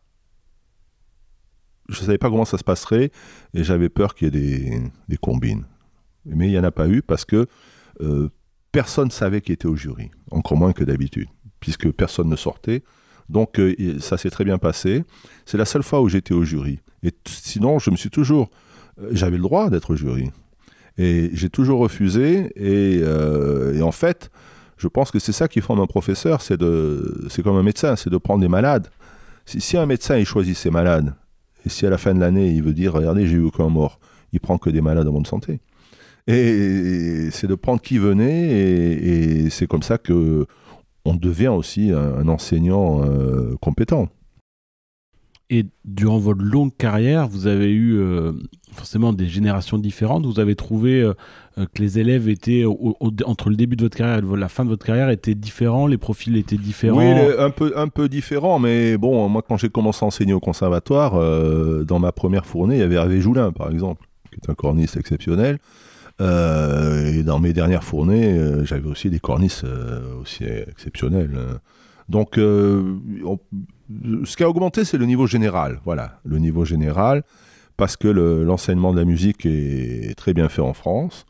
[1.88, 3.12] je savais pas comment ça se passerait,
[3.54, 5.66] et j'avais peur qu'il y ait des, des combines.
[6.26, 7.46] Mais il n'y en a pas eu parce que
[8.02, 8.30] euh,
[8.72, 11.28] personne savait qui était au jury, encore moins que d'habitude,
[11.60, 12.84] puisque personne ne sortait.
[13.30, 15.04] Donc euh, ça s'est très bien passé.
[15.46, 16.80] C'est la seule fois où j'étais au jury.
[17.04, 18.50] Et sinon, je me suis toujours...
[19.00, 20.32] euh, J'avais le droit d'être au jury.
[20.98, 22.52] Et j'ai toujours refusé.
[22.56, 24.30] Et, euh, et en fait,
[24.78, 26.42] je pense que c'est ça qui forme un professeur.
[26.42, 28.88] C'est de, c'est comme un médecin, c'est de prendre des malades.
[29.46, 31.14] Si, si un médecin il choisit ses malades,
[31.66, 34.00] et si à la fin de l'année il veut dire, regardez, j'ai eu aucun mort,
[34.32, 35.60] il prend que des malades en bonne santé.
[36.28, 40.46] Et c'est de prendre qui venait, et, c'est comme ça que
[41.06, 44.08] on devient aussi un, un enseignant euh, compétent.
[45.54, 48.32] Et durant votre longue carrière, vous avez eu euh,
[48.72, 50.26] forcément des générations différentes.
[50.26, 51.14] Vous avez trouvé euh,
[51.60, 52.64] euh, que les élèves étaient,
[53.24, 56.00] entre le début de votre carrière et la fin de votre carrière, étaient différents, les
[56.00, 56.98] profils étaient différents.
[56.98, 57.06] Oui,
[57.38, 61.14] un peu, un peu différent, mais bon, moi quand j'ai commencé à enseigner au conservatoire,
[61.86, 64.98] dans ma première fournée, il y avait Hervé Joulin, par exemple, qui est un corniste
[64.98, 65.60] exceptionnel.
[66.20, 71.38] Et dans mes dernières fournées, j'avais aussi des cornistes euh, aussi exceptionnels.
[72.10, 73.40] Donc, euh, on-
[74.26, 75.80] ce qui a augmenté, c'est le niveau général.
[75.86, 77.24] Voilà, le niveau général,
[77.78, 81.26] parce que le- l'enseignement de la musique est très bien fait en France,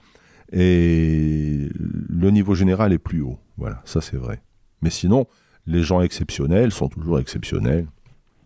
[0.52, 3.38] et le niveau général est plus haut.
[3.58, 4.42] Voilà, ça c'est vrai.
[4.82, 5.26] Mais sinon,
[5.66, 7.88] les gens exceptionnels sont toujours exceptionnels.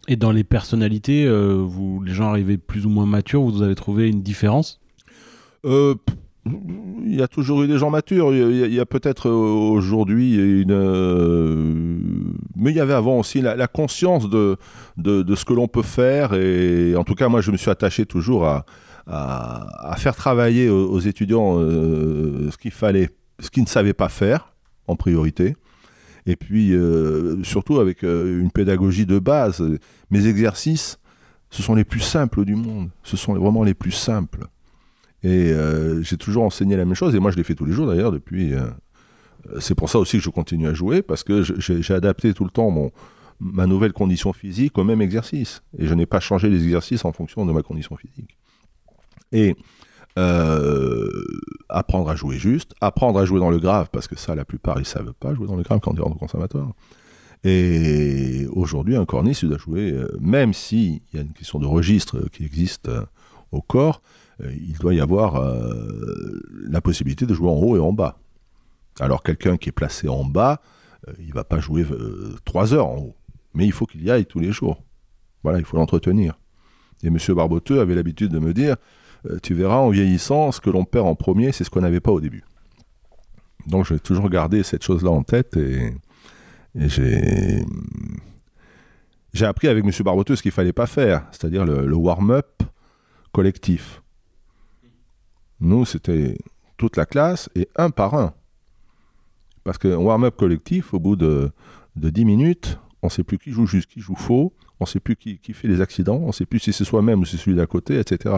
[0.07, 3.75] Et dans les personnalités, euh, vous, les gens arrivaient plus ou moins matures, vous avez
[3.75, 4.79] trouvé une différence?
[5.65, 5.95] Euh,
[7.07, 8.33] il y a toujours eu des gens matures.
[8.33, 10.71] Il y a, peut-être euh, aujourd'hui une.
[10.71, 11.97] euh,
[12.55, 14.57] mais il y avait avant aussi la, conscience de,
[14.97, 16.33] de, ce que l'on peut faire.
[16.33, 18.65] Et en tout cas, moi, je me suis attaché toujours à,
[19.07, 24.53] à, faire travailler aux, étudiants euh, ce qu'il fallait, ce qu'ils ne savaient pas faire
[24.87, 25.55] en priorité.
[26.25, 26.73] Et puis,
[27.43, 29.63] surtout avec une pédagogie de base.
[30.09, 30.99] Mes exercices,
[31.51, 32.89] ce sont les plus simples du monde.
[33.03, 34.47] Ce sont vraiment les plus simples.
[35.23, 37.73] Et euh, j'ai toujours enseigné la même chose, et moi je l'ai fait tous les
[37.73, 38.53] jours d'ailleurs depuis.
[38.53, 38.67] euh,
[39.59, 42.49] c'est pour ça aussi que je continue à jouer, parce que j'ai adapté tout le
[42.49, 42.91] temps mon,
[43.39, 45.61] ma nouvelle condition physique au même exercice.
[45.77, 48.37] Et je n'ai pas changé les exercices en fonction de ma condition physique.
[49.31, 49.55] Et
[50.17, 51.09] euh,
[51.69, 54.79] apprendre à jouer juste, apprendre à jouer dans le grave, parce que ça, la plupart,
[54.79, 56.73] ils savent pas jouer dans le grave quand ils rentrent au conservatoire.
[57.43, 61.67] Et aujourd'hui, un corniste, il doit jouer, euh, même s'il y a une question de
[61.67, 62.89] registre qui existe
[63.51, 64.01] au corps,
[64.39, 66.39] il doit y avoir euh,
[66.69, 68.19] la possibilité de jouer en haut et en bas.
[68.99, 70.61] Alors quelqu'un qui est placé en bas,
[71.07, 73.15] euh, il va pas jouer euh, trois heures en haut,
[73.53, 74.83] mais il faut qu'il y aille tous les jours.
[75.43, 76.39] Voilà, il faut l'entretenir.
[77.03, 77.17] Et M.
[77.29, 78.75] Barboteux avait l'habitude de me dire,
[79.29, 81.99] euh, tu verras en vieillissant, ce que l'on perd en premier, c'est ce qu'on n'avait
[81.99, 82.43] pas au début.
[83.67, 85.93] Donc j'ai toujours gardé cette chose-là en tête et,
[89.33, 89.91] j'ai appris avec M.
[90.03, 92.61] Barboteux ce qu'il fallait pas faire, c'est-à-dire le warm-up
[93.31, 94.01] collectif.
[95.59, 96.37] Nous, c'était
[96.77, 98.33] toute la classe et un par un.
[99.63, 101.51] Parce qu'un warm-up collectif, au bout de,
[101.95, 104.87] de 10 minutes, on ne sait plus qui joue juste, qui joue faux, on ne
[104.87, 107.25] sait plus qui, qui fait les accidents, on ne sait plus si c'est soi-même ou
[107.25, 108.35] si c'est celui d'à côté, etc.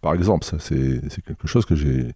[0.00, 2.14] Par exemple, ça c'est quelque chose que j'ai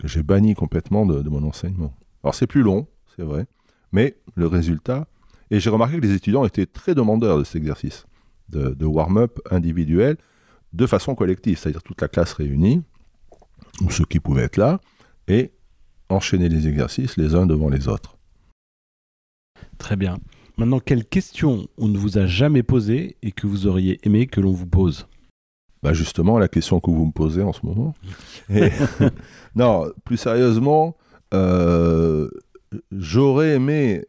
[0.00, 1.94] que j'ai banni complètement de, mon enseignement.
[2.22, 3.46] Alors c'est plus long, c'est vrai,
[3.92, 5.06] mais le résultat,
[5.50, 8.06] et j'ai remarqué que les étudiants étaient très demandeurs de cet exercice
[8.48, 10.16] de, de warm-up individuel
[10.72, 12.82] de façon collective, c'est-à-dire toute la classe réunie,
[13.80, 14.80] ou ceux qui pouvaient être là,
[15.28, 15.52] et
[16.08, 18.16] enchaîner les exercices les uns devant les autres.
[19.78, 20.18] Très bien.
[20.56, 24.40] Maintenant, quelle question on ne vous a jamais posée et que vous auriez aimé que
[24.40, 25.08] l'on vous pose?
[25.82, 27.94] Bah Justement, la question que vous me posez en ce moment.
[29.54, 30.96] non, plus sérieusement,
[31.34, 32.30] euh,
[32.92, 34.04] j'aurais aimé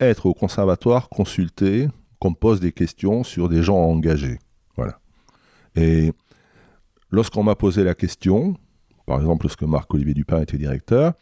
[0.00, 1.88] être au conservatoire consulté,
[2.20, 4.38] qu'on me pose des questions sur des gens engagés.
[4.76, 5.00] Voilà.
[5.74, 6.12] Et
[7.10, 8.56] lorsqu'on m'a posé la question,
[9.08, 11.14] par exemple lorsque Marc-Olivier Dupin était directeur,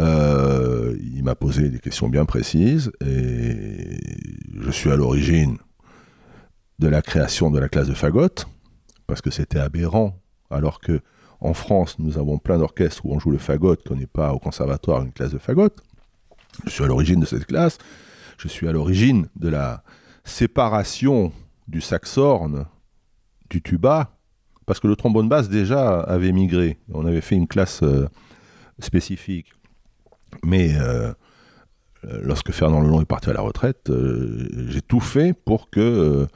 [0.00, 3.98] euh, il m'a posé des questions bien précises et
[4.58, 5.58] je suis à l'origine
[6.78, 8.48] de la création de la classe de fagotte
[9.06, 10.18] parce que c'était aberrant
[10.50, 11.00] alors que
[11.40, 14.38] en France nous avons plein d'orchestres où on joue le fagot qu'on n'est pas au
[14.38, 15.82] conservatoire une classe de fagotte.
[16.64, 17.76] Je suis à l'origine de cette classe.
[18.38, 19.82] Je suis à l'origine de la
[20.24, 21.32] séparation
[21.68, 22.64] du saxorne
[23.50, 24.15] du tuba
[24.66, 26.78] parce que le trombone basse déjà avait migré.
[26.92, 28.08] On avait fait une classe euh,
[28.80, 29.52] spécifique.
[30.44, 31.12] Mais euh,
[32.02, 36.26] lorsque Fernand Lelon est parti à la retraite, euh, j'ai tout fait pour que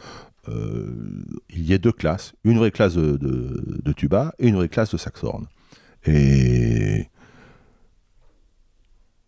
[1.50, 4.96] il y ait deux classes, une vraie classe de, tuba et une vraie classe de
[4.96, 5.46] saxhorn.
[6.06, 7.06] Et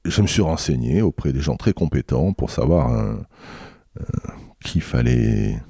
[0.04, 3.20] je me suis renseigné auprès des gens très compétents pour savoir
[4.64, 5.62] qu'il fallait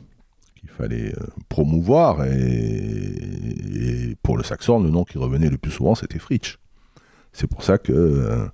[0.83, 1.15] fallait
[1.49, 6.59] promouvoir et, pour le saxhorn le nom qui revenait le plus souvent c'était Fritsch.
[7.33, 8.49] C'est pour ça que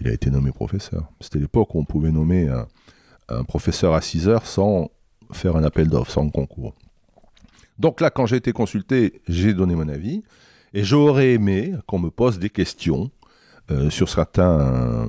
[0.00, 1.10] il a été nommé professeur.
[1.20, 4.90] C'était l'époque où on pouvait nommer un, professeur à 6 heures sans
[5.32, 6.74] faire un appel d'offres, sans concours.
[7.78, 10.22] Donc là, quand j'ai été consulté, j'ai donné mon avis.
[10.74, 13.10] Et j'aurais aimé qu'on me pose des questions
[13.70, 15.08] euh, sur certains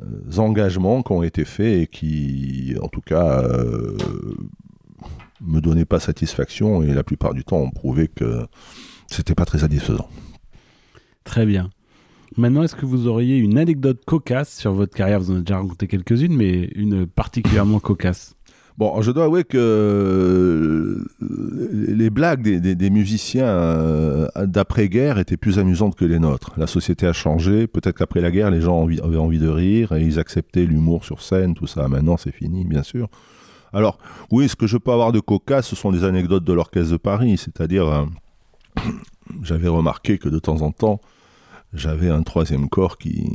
[0.00, 3.96] euh, engagements qui ont été faits et qui, en tout cas, euh,
[5.42, 8.46] me donnaient pas satisfaction et la plupart du temps ont prouvé que
[9.06, 10.08] c'était pas très satisfaisant.
[11.24, 11.70] Très bien.
[12.36, 15.20] Maintenant, est-ce que vous auriez une anecdote cocasse sur votre carrière?
[15.20, 18.34] Vous en avez déjà raconté quelques-unes, mais une particulièrement cocasse.
[18.78, 25.94] Bon, je dois avouer que euh, les blagues des, musiciens euh, d'après-guerre étaient plus amusantes
[25.94, 26.52] que les nôtres.
[26.56, 27.66] La société a changé.
[27.66, 31.20] Peut-être qu'après la guerre, les gens avaient envie de rire et ils acceptaient l'humour sur
[31.20, 31.86] scène, tout ça.
[31.88, 33.08] Maintenant, c'est fini, bien sûr.
[33.72, 33.98] Alors,
[34.30, 36.96] oui, ce que je peux avoir de cocasse, ce sont des anecdotes de l'Orchestre de
[36.96, 37.38] Paris.
[37.38, 38.04] C'est-à-dire, euh,
[39.42, 41.00] j'avais remarqué que de temps en temps,
[41.72, 43.30] j'avais un troisième corps qui,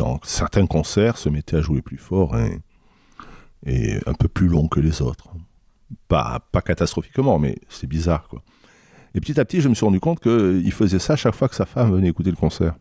[0.00, 2.36] en certains concerts, se mettait à jouer plus fort
[3.66, 5.28] et, un peu plus long que les autres.
[6.06, 8.28] Pas, catastrophiquement, mais c'est bizarre.
[9.14, 11.54] Et petit à petit, je me suis rendu compte qu'il faisait ça chaque fois que
[11.54, 12.74] sa femme venait écouter le concert.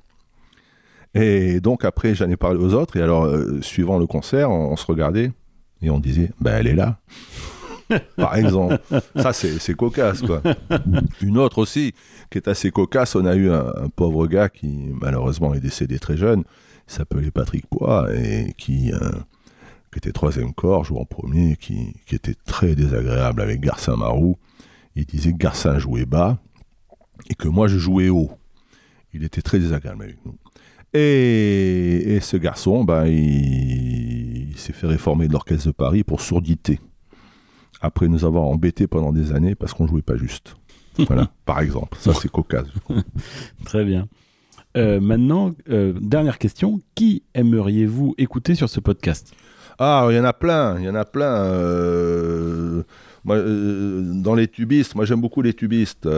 [1.14, 4.76] Et donc après, j'en ai parlé aux autres, et alors, euh, suivant le concert, on,
[4.76, 5.32] se regardait,
[5.82, 7.00] et on disait, ben elle est là.
[8.18, 8.80] Par exemple.
[9.16, 10.42] Ça, c'est cocasse, quoi.
[11.22, 11.94] Une autre aussi,
[12.30, 16.18] qui est assez cocasse, on a eu un, pauvre gars qui, malheureusement, est décédé très
[16.18, 16.44] jeune.
[16.88, 19.00] Il s'appelait Patrick Poix, et qui, euh,
[19.92, 24.38] qui était troisième corps, jouant premier, qui, qui était très désagréable avec Garcin Marou.
[24.96, 26.40] Il disait que Garcin jouait bas,
[27.30, 28.32] et que moi, je jouais haut.
[29.14, 30.36] Il était très désagréable avec nous.
[30.94, 34.27] Et, ce garçon, ben, il,
[34.58, 36.80] il s'est fait réformer de l'Orchestre de Paris pour sourdité
[37.80, 40.56] après nous avoir embêtés pendant des années parce qu'on jouait pas juste.
[41.06, 41.96] Voilà, par exemple.
[42.02, 42.66] Ça, c'est cocasse.
[43.66, 44.08] Très bien.
[44.76, 46.82] Euh, maintenant, euh, dernière question.
[46.96, 49.32] Qui aimeriez-vous écouter sur ce podcast?
[49.78, 50.80] Ah, il y en a plein.
[50.80, 51.36] Il y en a plein.
[51.36, 52.82] Euh,
[53.26, 56.10] dans les tubistes, moi j'aime beaucoup les tubistes.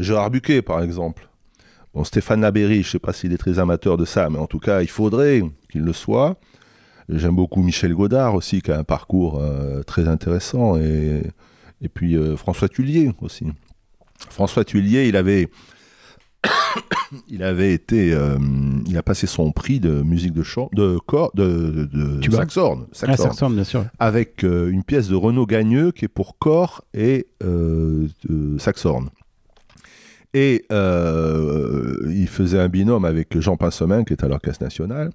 [0.00, 1.30] Gérard Buquet, par exemple.
[1.94, 4.46] Bon, Stéphane Labéry, je ne sais pas s'il est très amateur de ça, mais en
[4.46, 6.36] tout cas, il faudrait qu'il le soit.
[7.08, 11.22] J'aime beaucoup Michel Godard aussi, qui a un parcours euh, très intéressant, et,
[11.82, 13.46] et puis euh, François Tullier aussi.
[14.30, 15.50] François Tullier, il avait,
[17.28, 18.38] il avait été, euh,
[18.86, 22.86] il a passé son prix de musique de chant, de corps, de, de, de saxorne,
[23.02, 23.54] ah, saxorne.
[23.54, 23.84] bien sûr.
[23.98, 27.26] avec une pièce de Renaud Gagneux qui est pour corps et
[28.58, 29.10] saxorne.
[30.32, 35.10] Et il faisait un binôme avec Jean Pincemin, qui est à l'Orchestre National.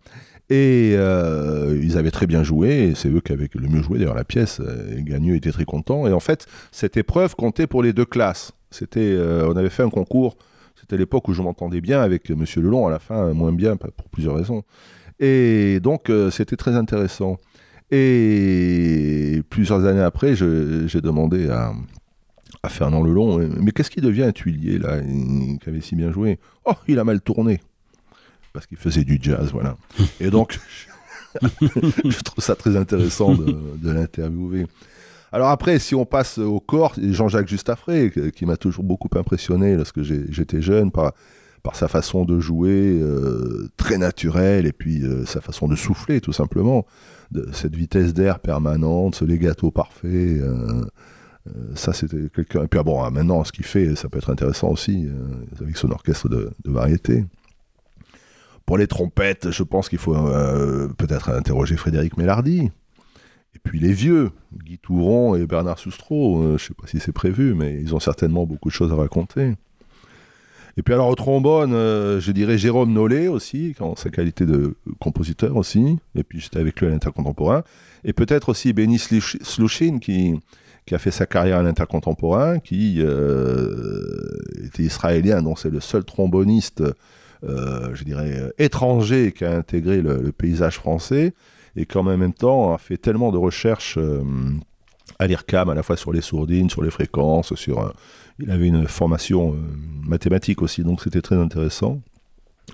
[0.52, 4.16] Et euh, ils avaient très bien joué, c'est eux qui avaient le mieux joué d'ailleurs
[4.16, 4.60] la pièce.
[4.60, 6.08] Euh, Gagneux était très content.
[6.08, 8.52] Et en fait, cette épreuve comptait pour les deux classes.
[8.72, 10.38] C'était, euh, on avait fait un concours.
[10.76, 12.88] C'était l'époque où je m'entendais bien avec Monsieur Lelon.
[12.88, 14.64] À la fin, moins bien pour plusieurs raisons.
[15.20, 17.38] Et donc, c'était très intéressant.
[17.92, 21.74] Et plusieurs années après, j'ai demandé à,
[22.64, 23.38] à Fernand Lelon.
[23.60, 26.40] Mais qu'est-ce qui devient un tuilier, là, qui avait si bien joué?
[26.66, 27.60] Oh, il a mal tourné.
[28.54, 29.78] Parce qu'il faisait du jazz, voilà.
[30.20, 30.60] Et donc,
[31.62, 34.66] je trouve ça très intéressant de, l'interviewer.
[35.32, 40.02] Alors après, si on passe au corps, Jean-Jacques Justafré, qui m'a toujours beaucoup impressionné lorsque
[40.02, 41.14] j'étais jeune par,
[41.74, 46.34] sa façon de jouer euh, très naturelle et puis euh, sa façon de souffler tout
[46.34, 46.88] simplement,
[47.54, 50.40] cette vitesse d'air permanente, ce legato parfait.
[50.42, 50.84] Euh,
[51.76, 52.64] ça, c'était quelqu'un.
[52.64, 55.08] Et puis ah bon, hein, maintenant, ce qu'il fait, ça peut être intéressant aussi
[55.62, 57.24] avec son orchestre de variété.
[58.70, 60.14] Pour les trompettes, je pense qu'il faut
[61.00, 62.70] peut-être interroger Frédéric Mélardi.
[63.56, 64.30] Et puis les vieux,
[64.64, 68.00] Guy Touron et Bernard Soustreau, je ne sais pas si c'est prévu, mais ils ont
[68.00, 69.56] certainement beaucoup de choses à raconter.
[70.78, 74.76] Et puis alors au trombone, euh, je dirais Jérôme Nollet aussi, en sa qualité de
[75.00, 75.98] compositeur aussi.
[76.14, 77.64] Et puis j'étais avec lui à l'intercontemporain.
[78.04, 80.40] Et peut-être aussi Benny Slushin qui,
[80.92, 86.82] a fait sa carrière à l'intercontemporain, qui euh, était israélien, donc c'est le seul tromboniste,
[86.82, 86.94] euh,
[87.44, 91.34] je dirais, étranger qui a intégré le, paysage français
[91.76, 93.98] et qui en même temps a fait tellement de recherches
[95.18, 97.54] à l'IRCAM, à la fois sur les sourdines, sur les fréquences,
[98.40, 99.58] il avait une formation euh,
[100.08, 102.02] mathématique aussi, donc c'était très intéressant.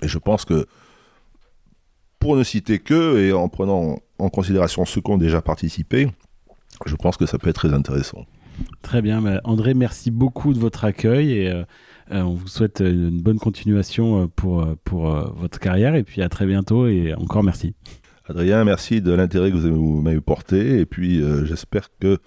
[0.02, 0.66] Et je pense que,
[2.20, 6.08] pour ne citer que, et en prenant en considération ceux qui ont déjà participé,
[6.86, 8.26] je pense que ça peut être très intéressant.
[8.82, 11.64] Très bien, André, merci beaucoup de votre accueil et euh, euh,
[12.10, 16.86] on vous souhaite une bonne continuation pour, pour votre carrière et puis à très bientôt
[16.86, 17.74] et encore merci.
[18.28, 22.18] Adrien, merci de l'intérêt que vous m'avez porté et puis j'espère que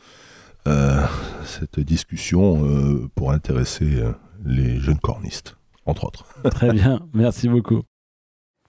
[0.68, 1.06] euh,
[1.46, 4.12] cette discussion euh, pour intéresser euh,
[4.46, 6.26] les jeunes cornistes, entre autres.
[6.52, 7.82] Très bien, merci beaucoup.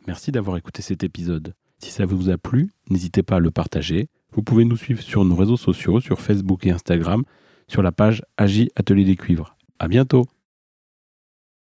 [0.07, 1.55] Merci d'avoir écouté cet épisode.
[1.79, 4.09] Si ça vous a plu, n'hésitez pas à le partager.
[4.33, 7.25] Vous pouvez nous suivre sur nos réseaux sociaux, sur Facebook et Instagram,
[7.67, 9.57] sur la page Agi Atelier des Cuivres.
[9.79, 10.27] À bientôt!